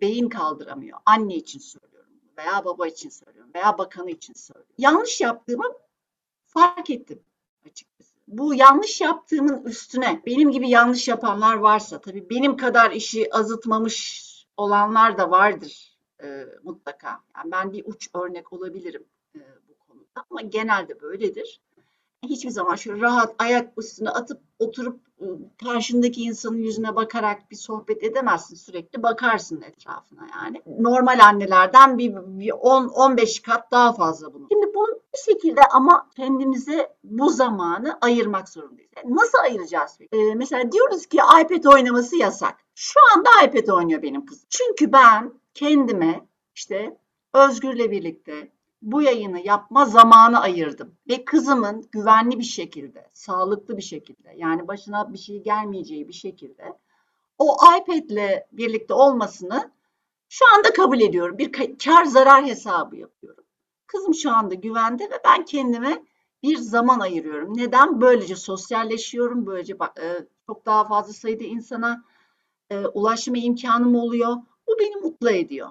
Beyin 0.00 0.28
kaldıramıyor. 0.28 0.98
Anne 1.06 1.34
için 1.34 1.58
söylüyorum 1.58 2.12
veya 2.38 2.64
baba 2.64 2.86
için 2.86 3.10
söylüyorum 3.10 3.50
veya 3.54 3.78
bakanı 3.78 4.10
için 4.10 4.34
söylüyorum. 4.34 4.74
Yanlış 4.78 5.20
yaptığımı 5.20 5.66
fark 6.46 6.90
ettim 6.90 7.22
açıkçası 7.66 8.12
bu 8.28 8.54
yanlış 8.54 9.00
yaptığımın 9.00 9.64
üstüne 9.64 10.22
benim 10.26 10.50
gibi 10.50 10.70
yanlış 10.70 11.08
yapanlar 11.08 11.54
varsa 11.54 12.00
tabii 12.00 12.30
benim 12.30 12.56
kadar 12.56 12.90
işi 12.90 13.34
azıtmamış 13.34 14.22
olanlar 14.56 15.18
da 15.18 15.30
vardır 15.30 15.91
e, 16.22 16.46
mutlaka. 16.62 17.20
Yani 17.36 17.52
ben 17.52 17.72
bir 17.72 17.84
uç 17.86 18.10
örnek 18.14 18.52
olabilirim 18.52 19.04
e, 19.34 19.40
bu 19.68 19.78
konuda 19.78 20.24
ama 20.30 20.40
genelde 20.40 21.00
böyledir 21.00 21.60
hiçbir 22.28 22.50
zaman 22.50 22.74
şöyle 22.74 23.00
rahat 23.00 23.34
ayak 23.38 23.78
üstüne 23.78 24.10
atıp 24.10 24.40
oturup 24.58 25.00
ıı, 25.22 25.38
karşındaki 25.64 26.22
insanın 26.22 26.56
yüzüne 26.58 26.96
bakarak 26.96 27.50
bir 27.50 27.56
sohbet 27.56 28.04
edemezsin. 28.04 28.56
Sürekli 28.56 29.02
bakarsın 29.02 29.62
etrafına 29.62 30.26
yani. 30.36 30.62
Normal 30.78 31.18
annelerden 31.24 31.98
bir, 31.98 32.14
bir 32.14 32.50
10-15 32.50 33.42
kat 33.42 33.70
daha 33.70 33.92
fazla 33.92 34.34
bunu. 34.34 34.46
Şimdi 34.52 34.74
bunu 34.74 35.00
bir 35.14 35.32
şekilde 35.32 35.60
ama 35.72 36.08
kendimize 36.16 36.96
bu 37.04 37.30
zamanı 37.30 37.98
ayırmak 38.00 38.48
zorundayız. 38.48 38.90
Nasıl 39.04 39.38
ayıracağız? 39.38 39.98
Ee, 40.12 40.34
mesela 40.34 40.72
diyoruz 40.72 41.06
ki 41.06 41.16
iPad 41.16 41.64
oynaması 41.64 42.16
yasak. 42.16 42.56
Şu 42.74 43.00
anda 43.16 43.30
iPad 43.44 43.68
oynuyor 43.68 44.02
benim 44.02 44.26
kızım. 44.26 44.46
Çünkü 44.50 44.92
ben 44.92 45.32
kendime 45.54 46.26
işte 46.54 46.96
Özgür'le 47.34 47.90
birlikte 47.90 48.52
bu 48.82 49.02
yayını 49.02 49.40
yapma 49.40 49.84
zamanı 49.84 50.40
ayırdım. 50.40 50.94
Ve 51.08 51.24
kızımın 51.24 51.88
güvenli 51.92 52.38
bir 52.38 52.44
şekilde, 52.44 53.10
sağlıklı 53.12 53.76
bir 53.76 53.82
şekilde 53.82 54.34
yani 54.36 54.68
başına 54.68 55.12
bir 55.12 55.18
şey 55.18 55.42
gelmeyeceği 55.42 56.08
bir 56.08 56.12
şekilde 56.12 56.78
o 57.38 57.56
iPad'le 57.78 58.46
birlikte 58.52 58.94
olmasını 58.94 59.70
şu 60.28 60.44
anda 60.56 60.72
kabul 60.72 61.00
ediyorum. 61.00 61.38
Bir 61.38 61.52
kar 61.84 62.04
zarar 62.04 62.44
hesabı 62.44 62.96
yapıyorum. 62.96 63.44
Kızım 63.86 64.14
şu 64.14 64.30
anda 64.30 64.54
güvende 64.54 65.04
ve 65.04 65.20
ben 65.24 65.44
kendime 65.44 66.02
bir 66.42 66.56
zaman 66.56 67.00
ayırıyorum. 67.00 67.56
Neden? 67.56 68.00
Böylece 68.00 68.36
sosyalleşiyorum. 68.36 69.46
Böylece 69.46 69.72
e, 69.72 70.06
çok 70.46 70.66
daha 70.66 70.88
fazla 70.88 71.12
sayıda 71.12 71.44
insana 71.44 72.04
e, 72.70 72.78
ulaşma 72.86 73.38
imkanım 73.38 73.94
oluyor. 73.94 74.36
Bu 74.72 74.78
beni 74.78 74.96
mutlu 74.96 75.30
ediyor. 75.30 75.68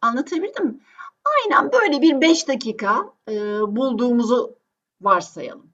Anlatabildim 0.00 0.66
mi? 0.66 0.80
Aynen 1.24 1.72
böyle 1.72 2.02
bir 2.02 2.20
5 2.20 2.48
dakika 2.48 3.12
e, 3.28 3.34
bulduğumuzu 3.76 4.56
varsayalım. 5.00 5.70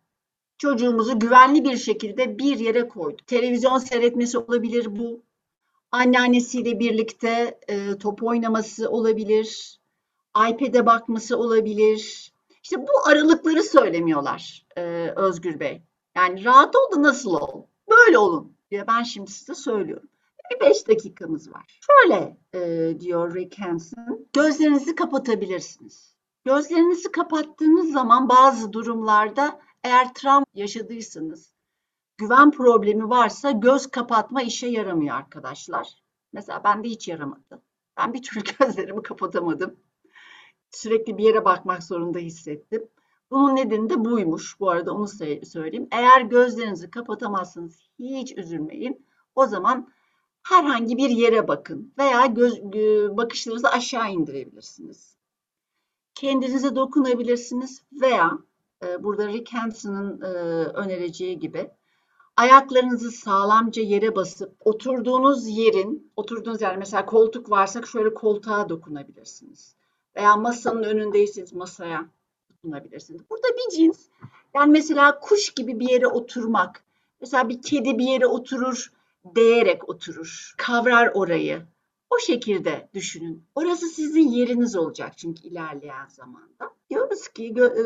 Çocuğumuzu 0.59 1.19
güvenli 1.19 1.65
bir 1.65 1.77
şekilde 1.77 2.39
bir 2.39 2.59
yere 2.59 2.89
koyduk. 2.89 3.27
Televizyon 3.27 3.79
seyretmesi 3.79 4.39
olabilir 4.39 4.99
bu. 4.99 5.23
Anneannesiyle 5.91 6.79
birlikte 6.79 7.59
e, 7.69 7.99
top 7.99 8.23
oynaması 8.23 8.91
olabilir. 8.91 9.81
iPad'e 10.49 10.87
bakması 10.87 11.39
olabilir. 11.39 12.33
İşte 12.63 12.83
bu 12.83 13.09
aralıkları 13.09 13.63
söylemiyorlar 13.63 14.67
e, 14.77 14.83
Özgür 15.17 15.61
Bey. 15.61 15.83
Yani 16.17 16.45
rahat 16.45 16.77
ol 16.77 16.97
da 16.97 17.03
nasıl 17.03 17.35
ol? 17.35 17.63
Böyle 17.91 18.19
olun 18.19 18.53
diye 18.71 18.87
ben 18.87 19.03
şimdi 19.03 19.31
size 19.31 19.55
söylüyorum. 19.55 20.09
Bir 20.51 20.61
beş 20.61 20.89
dakikamız 20.89 21.53
var. 21.53 21.81
Şöyle 21.81 22.37
e, 22.55 23.01
diyor 23.01 23.35
Rick 23.35 23.59
Hansen. 23.59 24.27
Gözlerinizi 24.33 24.95
kapatabilirsiniz. 24.95 26.17
Gözlerinizi 26.45 27.13
kapattığınız 27.13 27.93
zaman 27.93 28.29
bazı 28.29 28.73
durumlarda 28.73 29.61
eğer 29.85 30.15
travma 30.15 30.47
yaşadıysanız, 30.55 31.53
güven 32.19 32.51
problemi 32.51 33.11
varsa 33.11 33.51
göz 33.51 33.87
kapatma 33.87 34.43
işe 34.43 34.67
yaramıyor 34.67 35.17
arkadaşlar. 35.17 35.89
Mesela 36.33 36.65
bende 36.65 36.89
hiç 36.89 37.09
yaramadı. 37.09 37.63
Ben 37.97 38.15
bir 38.15 38.23
türlü 38.23 38.45
gözlerimi 38.59 39.03
kapatamadım. 39.03 39.77
Sürekli 40.71 41.19
bir 41.19 41.25
yere 41.25 41.45
bakmak 41.45 41.83
zorunda 41.83 42.19
hissettim. 42.19 42.89
Bunun 43.31 43.57
nedeni 43.57 43.91
de 43.91 44.05
buymuş. 44.05 44.61
Bu 44.61 44.71
arada 44.71 44.93
onu 44.93 45.09
söyleyeyim. 45.43 45.89
Eğer 45.91 46.21
gözlerinizi 46.21 46.91
kapatamazsınız 46.91 47.81
hiç 47.99 48.39
üzülmeyin. 48.39 49.07
O 49.35 49.47
zaman 49.47 49.93
herhangi 50.49 50.97
bir 50.97 51.11
yere 51.11 51.49
bakın 51.49 51.93
veya 51.99 52.27
göz, 52.27 52.63
bakışlarınızı 53.17 53.69
aşağı 53.69 54.11
indirebilirsiniz. 54.11 55.17
Kendinize 56.15 56.77
dokunabilirsiniz 56.77 57.83
veya 57.93 58.39
e, 58.83 59.03
burada 59.03 59.29
Rick 59.29 59.55
Hanson'ın 59.55 60.21
e, 60.21 60.27
önereceği 60.65 61.39
gibi 61.39 61.71
ayaklarınızı 62.37 63.11
sağlamca 63.11 63.83
yere 63.83 64.17
basıp 64.17 64.53
oturduğunuz 64.61 65.49
yerin, 65.49 66.13
oturduğunuz 66.17 66.63
yer 66.63 66.77
mesela 66.77 67.07
koltuk 67.07 67.51
varsa 67.51 67.83
şöyle 67.83 68.15
koltuğa 68.15 68.69
dokunabilirsiniz. 68.69 69.75
Veya 70.17 70.37
masanın 70.37 70.83
önündeyseniz 70.83 71.53
masaya 71.53 72.09
dokunabilirsiniz. 72.51 73.31
Burada 73.31 73.49
bir 73.49 73.77
cins 73.77 74.07
yani 74.55 74.71
mesela 74.73 75.21
kuş 75.21 75.51
gibi 75.51 75.81
bir 75.81 75.89
yere 75.89 76.07
oturmak. 76.07 76.85
Mesela 77.21 77.49
bir 77.49 77.63
kedi 77.63 77.99
bir 77.99 78.05
yere 78.05 78.27
oturur, 78.27 78.93
değerek 79.35 79.89
oturur, 79.89 80.55
kavrar 80.57 81.11
orayı. 81.15 81.67
O 82.11 82.19
şekilde 82.19 82.89
düşünün. 82.95 83.45
Orası 83.55 83.87
sizin 83.87 84.29
yeriniz 84.29 84.77
olacak 84.77 85.19
çünkü 85.19 85.43
ilerleyen 85.43 86.07
zamanda. 86.09 86.71
Diyoruz 86.91 87.29
ki 87.29 87.55
gö 87.55 87.67
e, 87.67 87.85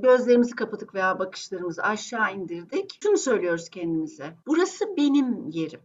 gözlerimizi 0.00 0.54
kapatık 0.54 0.94
veya 0.94 1.18
bakışlarımızı 1.18 1.82
aşağı 1.82 2.34
indirdik. 2.34 2.98
Şunu 3.02 3.16
söylüyoruz 3.16 3.68
kendimize. 3.68 4.36
Burası 4.46 4.96
benim 4.96 5.48
yerim. 5.50 5.80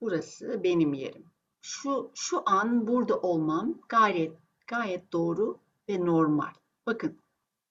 Burası 0.00 0.60
benim 0.64 0.94
yerim. 0.94 1.24
Şu 1.60 2.10
şu 2.14 2.42
an 2.46 2.86
burada 2.86 3.20
olmam 3.20 3.78
gayet 3.88 4.32
gayet 4.66 5.12
doğru 5.12 5.58
ve 5.88 6.06
normal. 6.06 6.52
Bakın 6.86 7.18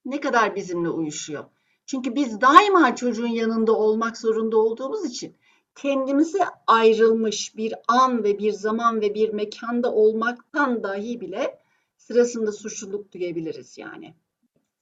ne 0.06 0.20
kadar 0.20 0.56
bizimle 0.56 0.90
uyuşuyor. 0.90 1.46
Çünkü 1.86 2.16
biz 2.16 2.42
daima 2.42 2.96
çocuğun 2.96 3.28
yanında 3.28 3.74
olmak 3.74 4.18
zorunda 4.18 4.58
olduğumuz 4.58 5.06
için 5.06 5.36
kendimize 5.82 6.40
ayrılmış 6.68 7.58
bir 7.58 7.74
an 7.88 8.24
ve 8.24 8.40
bir 8.40 8.52
zaman 8.52 9.02
ve 9.02 9.14
bir 9.14 9.30
mekanda 9.30 9.94
olmaktan 9.94 10.84
dahi 10.84 11.22
bile 11.22 11.60
sırasında 11.98 12.52
suçluluk 12.52 13.14
duyabiliriz 13.14 13.78
yani. 13.78 14.16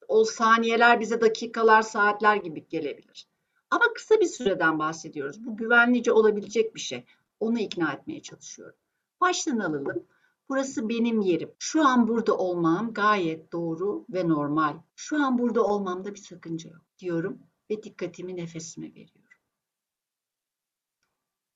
O 0.08 0.24
saniyeler 0.24 1.00
bize 1.00 1.22
dakikalar, 1.22 1.82
saatler 1.82 2.36
gibi 2.36 2.68
gelebilir. 2.70 3.27
Ama 3.72 3.86
kısa 3.96 4.20
bir 4.20 4.25
süreden 4.25 4.79
bahsediyoruz. 4.79 5.46
Bu 5.46 5.58
güvenlice 5.58 6.12
olabilecek 6.12 6.75
bir 6.75 6.79
şey. 6.79 7.06
Onu 7.39 7.60
ikna 7.60 7.94
etmeye 7.94 8.22
çalışıyorum. 8.22 8.77
Baştan 9.22 9.60
alalım. 9.60 10.03
Burası 10.50 10.89
benim 10.89 11.22
yerim. 11.22 11.51
Şu 11.60 11.88
an 11.88 12.08
burada 12.08 12.38
olmam 12.38 12.94
gayet 12.94 13.51
doğru 13.51 14.06
ve 14.10 14.27
normal. 14.27 14.74
Şu 14.96 15.24
an 15.25 15.38
burada 15.38 15.63
olmamda 15.63 16.13
bir 16.13 16.20
sakınca 16.20 16.70
yok 16.70 16.82
diyorum 17.00 17.39
ve 17.70 17.84
dikkatimi 17.84 18.36
nefesime 18.36 18.88
veriyorum 18.88 19.19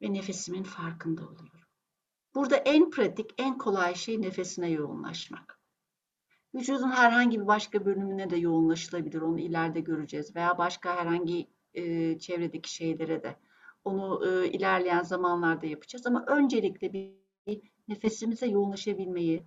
ve 0.03 0.13
nefesimin 0.13 0.63
farkında 0.63 1.21
oluyorum. 1.21 1.59
Burada 2.35 2.55
en 2.55 2.89
pratik, 2.89 3.33
en 3.37 3.57
kolay 3.57 3.95
şey 3.95 4.21
nefesine 4.21 4.69
yoğunlaşmak. 4.69 5.59
Vücudun 6.55 6.91
herhangi 6.91 7.41
bir 7.41 7.47
başka 7.47 7.85
bölümüne 7.85 8.29
de 8.29 8.37
yoğunlaşılabilir. 8.37 9.21
Onu 9.21 9.39
ileride 9.39 9.79
göreceğiz. 9.79 10.35
Veya 10.35 10.57
başka 10.57 10.95
herhangi 10.95 11.47
e, 11.73 12.17
çevredeki 12.19 12.73
şeylere 12.73 13.23
de. 13.23 13.35
Onu 13.83 14.27
e, 14.27 14.47
ilerleyen 14.47 15.03
zamanlarda 15.03 15.65
yapacağız. 15.65 16.07
Ama 16.07 16.25
öncelikle 16.27 16.93
bir 16.93 17.13
nefesimize 17.87 18.47
yoğunlaşabilmeyi, 18.47 19.43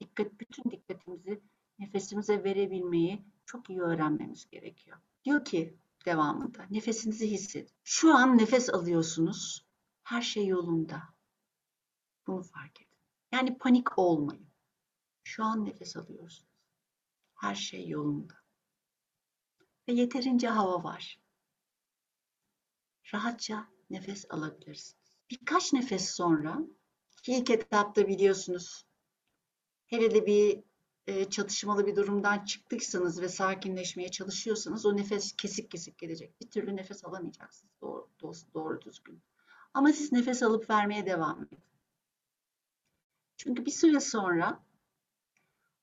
dikkat, 0.00 0.40
bütün 0.40 0.70
dikkatimizi 0.70 1.40
nefesimize 1.78 2.44
verebilmeyi 2.44 3.24
çok 3.46 3.70
iyi 3.70 3.80
öğrenmemiz 3.80 4.50
gerekiyor. 4.50 4.96
Diyor 5.24 5.44
ki 5.44 5.76
devamında 6.06 6.66
nefesinizi 6.70 7.30
hissedin. 7.30 7.70
Şu 7.84 8.14
an 8.14 8.38
nefes 8.38 8.70
alıyorsunuz 8.70 9.67
her 10.08 10.22
şey 10.22 10.46
yolunda. 10.46 11.02
Bunu 12.26 12.42
fark 12.42 12.80
edin. 12.80 12.96
Yani 13.32 13.58
panik 13.58 13.98
olmayın. 13.98 14.48
Şu 15.24 15.44
an 15.44 15.64
nefes 15.64 15.96
alıyorsunuz. 15.96 16.48
Her 17.34 17.54
şey 17.54 17.88
yolunda. 17.88 18.34
Ve 19.88 19.92
yeterince 19.92 20.48
hava 20.48 20.84
var. 20.84 21.20
Rahatça 23.14 23.68
nefes 23.90 24.26
alabilirsiniz. 24.30 25.16
Birkaç 25.30 25.72
nefes 25.72 26.10
sonra 26.10 26.58
ilk 27.26 27.50
etapta 27.50 28.08
biliyorsunuz 28.08 28.86
hele 29.86 30.14
de 30.14 30.26
bir 30.26 30.62
e, 31.06 31.30
çatışmalı 31.30 31.86
bir 31.86 31.96
durumdan 31.96 32.44
çıktıysanız 32.44 33.20
ve 33.22 33.28
sakinleşmeye 33.28 34.10
çalışıyorsanız 34.10 34.86
o 34.86 34.96
nefes 34.96 35.36
kesik 35.36 35.70
kesik 35.70 35.98
gelecek. 35.98 36.40
Bir 36.40 36.50
türlü 36.50 36.76
nefes 36.76 37.04
alamayacaksınız 37.04 37.72
doğru, 37.80 38.10
doğru, 38.20 38.34
doğru 38.54 38.80
düzgün. 38.80 39.22
Ama 39.78 39.92
siz 39.92 40.12
nefes 40.12 40.42
alıp 40.42 40.70
vermeye 40.70 41.06
devam 41.06 41.42
edin. 41.42 41.58
Çünkü 43.36 43.66
bir 43.66 43.70
süre 43.70 44.00
sonra 44.00 44.64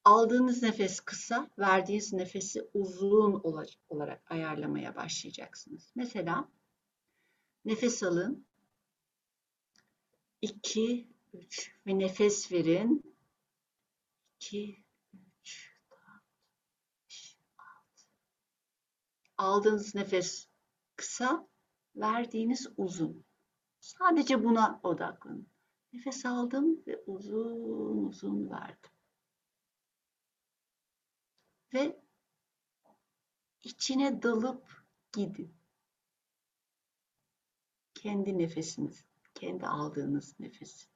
aldığınız 0.03 0.63
nefes 0.63 0.99
kısa, 0.99 1.49
verdiğiniz 1.59 2.13
nefesi 2.13 2.69
uzun 2.73 3.41
olarak 3.89 4.31
ayarlamaya 4.31 4.95
başlayacaksınız. 4.95 5.91
Mesela 5.95 6.49
nefes 7.65 8.03
alın. 8.03 8.45
2, 10.41 11.07
3 11.33 11.75
ve 11.87 11.99
nefes 11.99 12.51
verin. 12.51 13.15
2, 14.35 14.83
3, 15.41 15.73
4, 15.91 15.99
5, 17.09 17.37
6. 17.57 17.67
Aldığınız 19.37 19.95
nefes 19.95 20.47
kısa, 20.95 21.47
verdiğiniz 21.95 22.67
uzun. 22.77 23.25
Sadece 23.85 24.43
buna 24.43 24.79
odaklanın. 24.83 25.47
Nefes 25.93 26.25
aldım 26.25 26.83
ve 26.87 27.03
uzun 27.05 28.05
uzun 28.05 28.49
verdim. 28.49 28.91
Ve 31.73 31.99
içine 33.63 34.21
dalıp 34.23 34.85
gidin. 35.13 35.53
Kendi 37.93 38.37
nefesiniz, 38.37 39.05
kendi 39.35 39.67
aldığınız 39.67 40.39
nefes. 40.39 40.87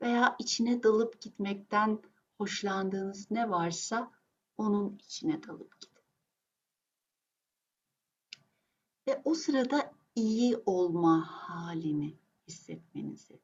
Veya 0.00 0.36
içine 0.38 0.82
dalıp 0.82 1.20
gitmekten 1.20 2.02
hoşlandığınız 2.38 3.30
ne 3.30 3.50
varsa 3.50 4.12
onun 4.56 4.96
içine 4.98 5.42
dalıp 5.42 5.80
gidin. 5.80 6.04
Ve 9.08 9.22
o 9.24 9.34
sırada 9.34 9.93
iyi 10.14 10.56
olma 10.66 11.26
halini 11.26 12.18
hissetmenizi 12.48 13.40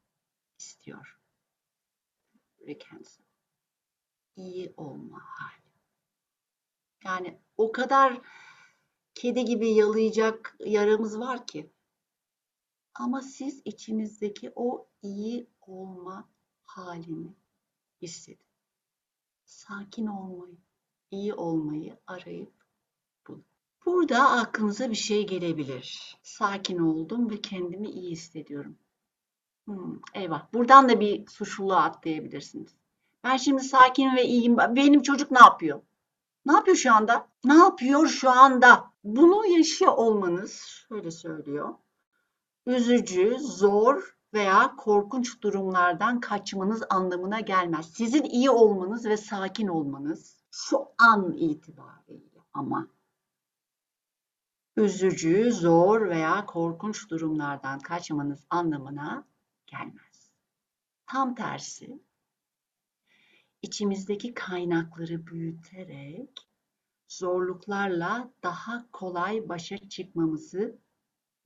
istiyor. 0.59 1.21
Hansen. 2.89 3.27
İyi 4.37 4.75
olma 4.77 5.21
hali. 5.21 5.71
Yani 7.05 7.39
o 7.57 7.73
kadar 7.73 8.21
kedi 9.15 9.45
gibi 9.45 9.71
yalayacak 9.71 10.57
yaramız 10.61 11.19
var 11.19 11.47
ki. 11.47 11.71
Ama 12.95 13.23
siz 13.23 13.63
içinizdeki 13.65 14.53
o 14.55 14.89
iyi 15.03 15.47
olma 15.61 16.29
halini 16.65 17.35
hissedin. 18.03 18.47
Sakin 19.45 20.07
olmayı, 20.07 20.59
iyi 21.11 21.35
olmayı 21.35 21.99
arayıp 22.07 22.60
Burada 23.87 24.31
aklınıza 24.31 24.91
bir 24.91 24.95
şey 24.95 25.27
gelebilir. 25.27 26.17
Sakin 26.23 26.79
oldum 26.79 27.31
ve 27.31 27.41
kendimi 27.41 27.91
iyi 27.91 28.11
hissediyorum. 28.11 28.79
Hmm, 29.65 30.01
eyvah. 30.15 30.53
Buradan 30.53 30.89
da 30.89 31.01
bir 31.01 31.27
suçluluğa 31.27 31.83
atlayabilirsiniz. 31.83 32.75
Ben 33.25 33.37
şimdi 33.37 33.63
sakin 33.63 34.17
ve 34.17 34.25
iyiyim. 34.25 34.57
Benim 34.57 35.03
çocuk 35.03 35.31
ne 35.31 35.39
yapıyor? 35.39 35.83
Ne 36.47 36.53
yapıyor 36.53 36.77
şu 36.77 36.95
anda? 36.95 37.29
Ne 37.45 37.55
yapıyor 37.55 38.07
şu 38.07 38.31
anda? 38.31 38.91
Bunu 39.05 39.47
yaşıyor 39.47 39.93
olmanız, 39.93 40.53
şöyle 40.89 41.11
söylüyor. 41.11 41.75
Üzücü, 42.67 43.37
zor 43.41 44.17
veya 44.35 44.77
korkunç 44.77 45.43
durumlardan 45.43 46.21
kaçmanız 46.21 46.83
anlamına 46.91 47.41
gelmez. 47.41 47.87
Sizin 47.95 48.25
iyi 48.25 48.51
olmanız 48.51 49.05
ve 49.05 49.17
sakin 49.17 49.69
olmanız 49.69 50.45
şu 50.51 50.79
an 50.99 51.33
itibariyle 51.33 52.41
ama 52.53 52.89
üzücü, 54.81 55.53
zor 55.53 56.09
veya 56.09 56.47
korkunç 56.47 57.11
durumlardan 57.11 57.79
kaçmanız 57.79 58.45
anlamına 58.51 59.27
gelmez. 59.67 60.31
Tam 61.07 61.35
tersi, 61.35 62.01
içimizdeki 63.63 64.35
kaynakları 64.35 65.27
büyüterek 65.27 66.49
zorluklarla 67.09 68.31
daha 68.43 68.87
kolay 68.93 69.49
başa 69.49 69.89
çıkmamızı 69.89 70.79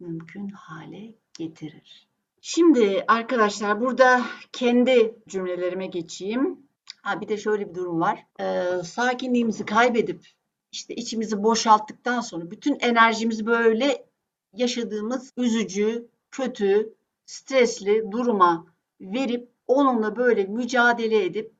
mümkün 0.00 0.48
hale 0.48 1.14
getirir. 1.38 2.08
Şimdi 2.40 3.04
arkadaşlar 3.08 3.80
burada 3.80 4.22
kendi 4.52 5.18
cümlelerime 5.28 5.86
geçeyim. 5.86 6.58
Ha 7.02 7.20
bir 7.20 7.28
de 7.28 7.36
şöyle 7.36 7.68
bir 7.70 7.74
durum 7.74 8.00
var. 8.00 8.26
Ee, 8.40 8.82
sakinliğimizi 8.84 9.64
kaybedip 9.64 10.26
işte 10.74 10.94
içimizi 10.94 11.42
boşalttıktan 11.42 12.20
sonra 12.20 12.50
bütün 12.50 12.78
enerjimizi 12.80 13.46
böyle 13.46 14.06
yaşadığımız 14.52 15.32
üzücü, 15.36 16.08
kötü, 16.30 16.94
stresli 17.26 18.12
duruma 18.12 18.66
verip 19.00 19.48
onunla 19.66 20.16
böyle 20.16 20.44
mücadele 20.44 21.24
edip 21.24 21.52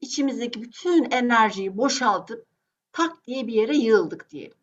içimizdeki 0.00 0.62
bütün 0.62 1.10
enerjiyi 1.10 1.76
boşaltıp 1.76 2.46
tak 2.92 3.26
diye 3.26 3.46
bir 3.46 3.52
yere 3.52 3.76
yığıldık 3.76 4.30
diyelim. 4.30 4.56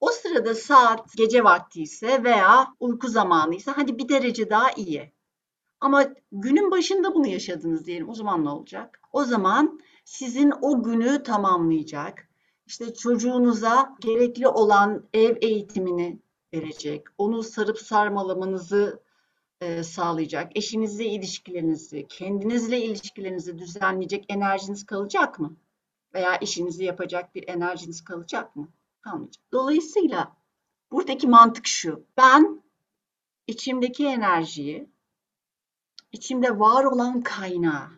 O 0.00 0.08
sırada 0.08 0.54
saat 0.54 1.16
gece 1.16 1.44
vakti 1.44 1.82
ise 1.82 2.24
veya 2.24 2.68
uyku 2.80 3.08
zamanı 3.08 3.54
ise 3.54 3.70
hadi 3.70 3.98
bir 3.98 4.08
derece 4.08 4.50
daha 4.50 4.70
iyi. 4.70 5.12
Ama 5.80 6.04
günün 6.32 6.70
başında 6.70 7.14
bunu 7.14 7.26
yaşadınız 7.26 7.86
diyelim. 7.86 8.08
O 8.08 8.14
zaman 8.14 8.44
ne 8.44 8.48
olacak? 8.48 9.00
O 9.12 9.24
zaman 9.24 9.80
sizin 10.04 10.52
o 10.62 10.82
günü 10.82 11.22
tamamlayacak, 11.22 12.25
işte 12.66 12.94
çocuğunuza 12.94 13.96
gerekli 14.00 14.48
olan 14.48 15.08
ev 15.14 15.36
eğitimini 15.40 16.18
verecek, 16.54 17.06
onu 17.18 17.42
sarıp 17.42 17.78
sarmalamanızı 17.78 19.02
e, 19.60 19.82
sağlayacak, 19.82 20.56
eşinizle 20.56 21.04
ilişkilerinizi, 21.04 22.06
kendinizle 22.08 22.80
ilişkilerinizi 22.80 23.58
düzenleyecek 23.58 24.24
enerjiniz 24.28 24.86
kalacak 24.86 25.38
mı? 25.38 25.56
Veya 26.14 26.36
işinizi 26.36 26.84
yapacak 26.84 27.34
bir 27.34 27.48
enerjiniz 27.48 28.04
kalacak 28.04 28.56
mı? 28.56 28.68
Kalmayacak. 29.00 29.44
Dolayısıyla 29.52 30.36
buradaki 30.92 31.26
mantık 31.26 31.66
şu. 31.66 32.06
Ben 32.16 32.62
içimdeki 33.46 34.06
enerjiyi, 34.06 34.90
içimde 36.12 36.58
var 36.58 36.84
olan 36.84 37.22
kaynağı, 37.22 37.88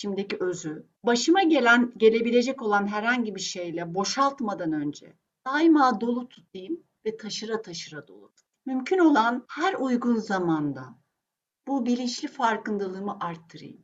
içimdeki 0.00 0.36
özü, 0.40 0.86
başıma 1.04 1.42
gelen, 1.42 1.92
gelebilecek 1.96 2.62
olan 2.62 2.86
herhangi 2.86 3.34
bir 3.34 3.40
şeyle 3.40 3.94
boşaltmadan 3.94 4.72
önce 4.72 5.16
daima 5.46 6.00
dolu 6.00 6.28
tutayım 6.28 6.82
ve 7.06 7.16
taşıra 7.16 7.62
taşıra 7.62 8.08
dolu. 8.08 8.32
Mümkün 8.66 8.98
olan 8.98 9.44
her 9.48 9.74
uygun 9.74 10.16
zamanda 10.16 10.98
bu 11.66 11.86
bilinçli 11.86 12.28
farkındalığımı 12.28 13.16
arttırayım. 13.20 13.82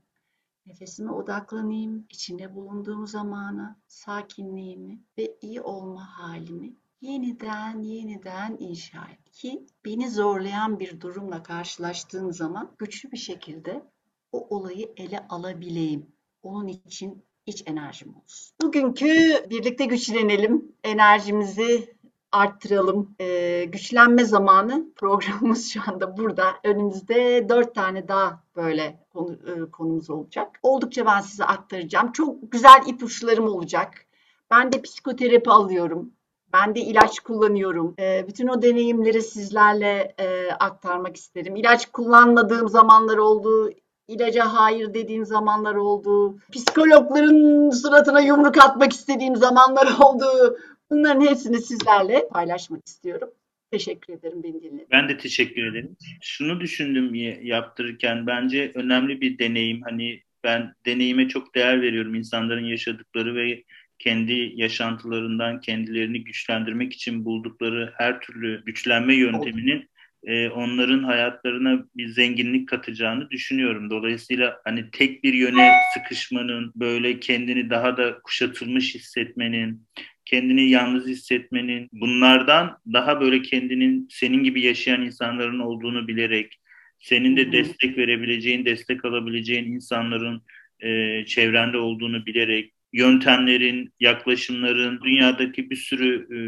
Nefesime 0.66 1.10
odaklanayım, 1.10 2.06
içinde 2.10 2.54
bulunduğum 2.54 3.06
zamanı, 3.06 3.76
sakinliğimi 3.86 5.00
ve 5.18 5.36
iyi 5.42 5.60
olma 5.60 6.18
halimi 6.18 6.76
yeniden 7.00 7.82
yeniden 7.82 8.56
inşa 8.58 9.04
et. 9.04 9.30
Ki 9.32 9.66
beni 9.84 10.10
zorlayan 10.10 10.80
bir 10.80 11.00
durumla 11.00 11.42
karşılaştığım 11.42 12.32
zaman 12.32 12.74
güçlü 12.78 13.12
bir 13.12 13.16
şekilde 13.16 13.95
o 14.32 14.56
olayı 14.56 14.92
ele 14.96 15.26
alabileyim. 15.28 16.06
Onun 16.42 16.68
için 16.68 17.24
iç 17.46 17.62
enerjim 17.66 18.14
olsun. 18.16 18.56
Bugünkü 18.62 19.06
birlikte 19.50 19.84
güçlenelim, 19.84 20.72
enerjimizi 20.84 21.96
arttıralım. 22.32 23.14
Ee, 23.20 23.64
güçlenme 23.64 24.24
zamanı 24.24 24.86
programımız 24.96 25.70
şu 25.72 25.80
anda 25.86 26.16
burada. 26.16 26.44
Önümüzde 26.64 27.46
dört 27.48 27.74
tane 27.74 28.08
daha 28.08 28.42
böyle 28.56 29.06
konu, 29.12 29.32
e, 29.32 29.70
konumuz 29.70 30.10
olacak. 30.10 30.58
Oldukça 30.62 31.06
ben 31.06 31.20
size 31.20 31.44
aktaracağım. 31.44 32.12
Çok 32.12 32.52
güzel 32.52 32.82
ipuçlarım 32.86 33.48
olacak. 33.48 34.06
Ben 34.50 34.72
de 34.72 34.82
psikoterapi 34.82 35.50
alıyorum. 35.50 36.12
Ben 36.52 36.74
de 36.74 36.80
ilaç 36.80 37.20
kullanıyorum. 37.20 37.94
E, 37.98 38.24
bütün 38.28 38.48
o 38.48 38.62
deneyimleri 38.62 39.22
sizlerle 39.22 40.14
e, 40.18 40.50
aktarmak 40.50 41.16
isterim. 41.16 41.56
İlaç 41.56 41.86
kullanmadığım 41.86 42.68
zamanlar 42.68 43.16
oldu. 43.16 43.70
İlaca 44.08 44.44
hayır 44.44 44.94
dediğim 44.94 45.24
zamanlar 45.24 45.74
oldu. 45.74 46.38
Psikologların 46.52 47.70
suratına 47.70 48.20
yumruk 48.20 48.58
atmak 48.58 48.92
istediğim 48.92 49.36
zamanlar 49.36 49.86
oldu. 49.98 50.56
Bunların 50.90 51.26
hepsini 51.26 51.60
sizlerle 51.60 52.28
paylaşmak 52.28 52.86
istiyorum. 52.86 53.28
Teşekkür 53.70 54.12
ederim 54.12 54.42
beni 54.42 54.54
dinlediğiniz 54.54 54.90
Ben 54.90 55.08
de 55.08 55.18
teşekkür 55.18 55.66
ederim. 55.66 55.96
Şunu 56.20 56.60
düşündüm 56.60 57.14
yaptırırken 57.42 58.26
bence 58.26 58.72
önemli 58.74 59.20
bir 59.20 59.38
deneyim. 59.38 59.82
Hani 59.82 60.22
ben 60.44 60.74
deneyime 60.86 61.28
çok 61.28 61.54
değer 61.54 61.82
veriyorum. 61.82 62.14
insanların 62.14 62.64
yaşadıkları 62.64 63.34
ve 63.34 63.64
kendi 63.98 64.52
yaşantılarından 64.54 65.60
kendilerini 65.60 66.24
güçlendirmek 66.24 66.92
için 66.92 67.24
buldukları 67.24 67.92
her 67.96 68.20
türlü 68.20 68.64
güçlenme 68.64 69.14
yönteminin 69.14 69.88
e, 70.26 70.48
onların 70.48 71.02
hayatlarına 71.02 71.84
bir 71.96 72.08
zenginlik 72.08 72.68
katacağını 72.68 73.30
düşünüyorum. 73.30 73.90
Dolayısıyla 73.90 74.60
hani 74.64 74.90
tek 74.90 75.24
bir 75.24 75.34
yöne 75.34 75.70
sıkışmanın, 75.94 76.72
böyle 76.76 77.20
kendini 77.20 77.70
daha 77.70 77.96
da 77.96 78.18
kuşatılmış 78.18 78.94
hissetmenin, 78.94 79.86
kendini 80.24 80.70
yalnız 80.70 81.06
hissetmenin, 81.06 81.88
bunlardan 81.92 82.78
daha 82.92 83.20
böyle 83.20 83.42
kendinin 83.42 84.08
senin 84.10 84.44
gibi 84.44 84.60
yaşayan 84.60 85.02
insanların 85.02 85.58
olduğunu 85.58 86.08
bilerek, 86.08 86.60
senin 86.98 87.36
de 87.36 87.52
destek 87.52 87.98
verebileceğin, 87.98 88.64
destek 88.64 89.04
alabileceğin 89.04 89.72
insanların 89.72 90.42
e, 90.80 91.24
çevrende 91.26 91.78
olduğunu 91.78 92.26
bilerek, 92.26 92.72
yöntemlerin, 92.92 93.92
yaklaşımların, 94.00 95.00
dünyadaki 95.04 95.70
bir 95.70 95.76
sürü 95.76 96.26
e, 96.34 96.38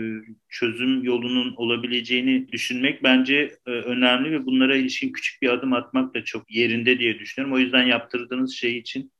çözüm 0.49 1.03
yolunun 1.03 1.55
olabileceğini 1.57 2.49
düşünmek 2.53 3.03
bence 3.03 3.57
e, 3.67 3.71
önemli 3.71 4.31
ve 4.31 4.47
bunlara 4.47 4.77
ilişkin 4.77 5.13
küçük 5.13 5.43
bir 5.43 5.49
adım 5.49 5.73
atmak 5.73 6.15
da 6.15 6.25
çok 6.25 6.51
yerinde 6.51 6.99
diye 6.99 7.19
düşünüyorum. 7.19 7.57
O 7.57 7.59
yüzden 7.59 7.83
yaptırdığınız 7.83 8.55
şey 8.55 8.79
için 8.79 9.13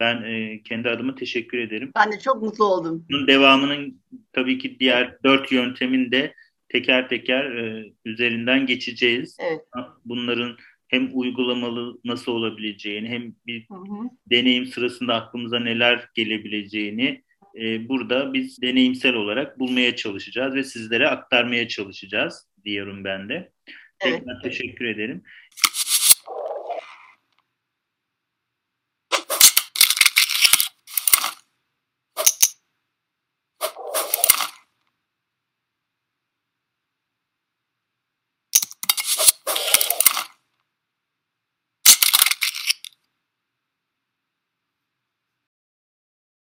ben 0.00 0.22
e, 0.22 0.62
kendi 0.62 0.88
adıma 0.88 1.14
teşekkür 1.14 1.58
ederim. 1.58 1.92
Ben 1.96 2.12
de 2.12 2.18
çok 2.18 2.42
mutlu 2.42 2.64
oldum. 2.64 3.06
Bunun 3.10 3.26
devamının 3.26 4.02
tabii 4.32 4.58
ki 4.58 4.76
diğer 4.80 5.16
dört 5.24 5.52
yöntemin 5.52 6.12
de 6.12 6.34
teker 6.68 7.08
teker 7.08 7.44
e, 7.44 7.92
üzerinden 8.04 8.66
geçeceğiz. 8.66 9.36
Evet. 9.40 9.60
Bunların 10.04 10.56
hem 10.92 11.10
uygulamalı 11.12 11.98
nasıl 12.04 12.32
olabileceğini 12.32 13.08
hem 13.08 13.34
bir 13.46 13.66
hı 13.68 13.74
hı. 13.74 14.08
deneyim 14.30 14.66
sırasında 14.66 15.14
aklımıza 15.14 15.60
neler 15.60 16.08
gelebileceğini 16.14 17.22
e, 17.60 17.88
burada 17.88 18.32
biz 18.32 18.62
deneyimsel 18.62 19.14
olarak 19.14 19.58
bulmaya 19.58 19.96
çalışacağız 19.96 20.54
ve 20.54 20.64
sizlere 20.64 21.08
aktarmaya 21.08 21.68
çalışacağız 21.68 22.48
diyorum 22.64 23.04
ben 23.04 23.28
de. 23.28 23.52
Tekrar 23.98 24.32
evet. 24.32 24.42
teşekkür 24.42 24.84
ederim. 24.84 25.22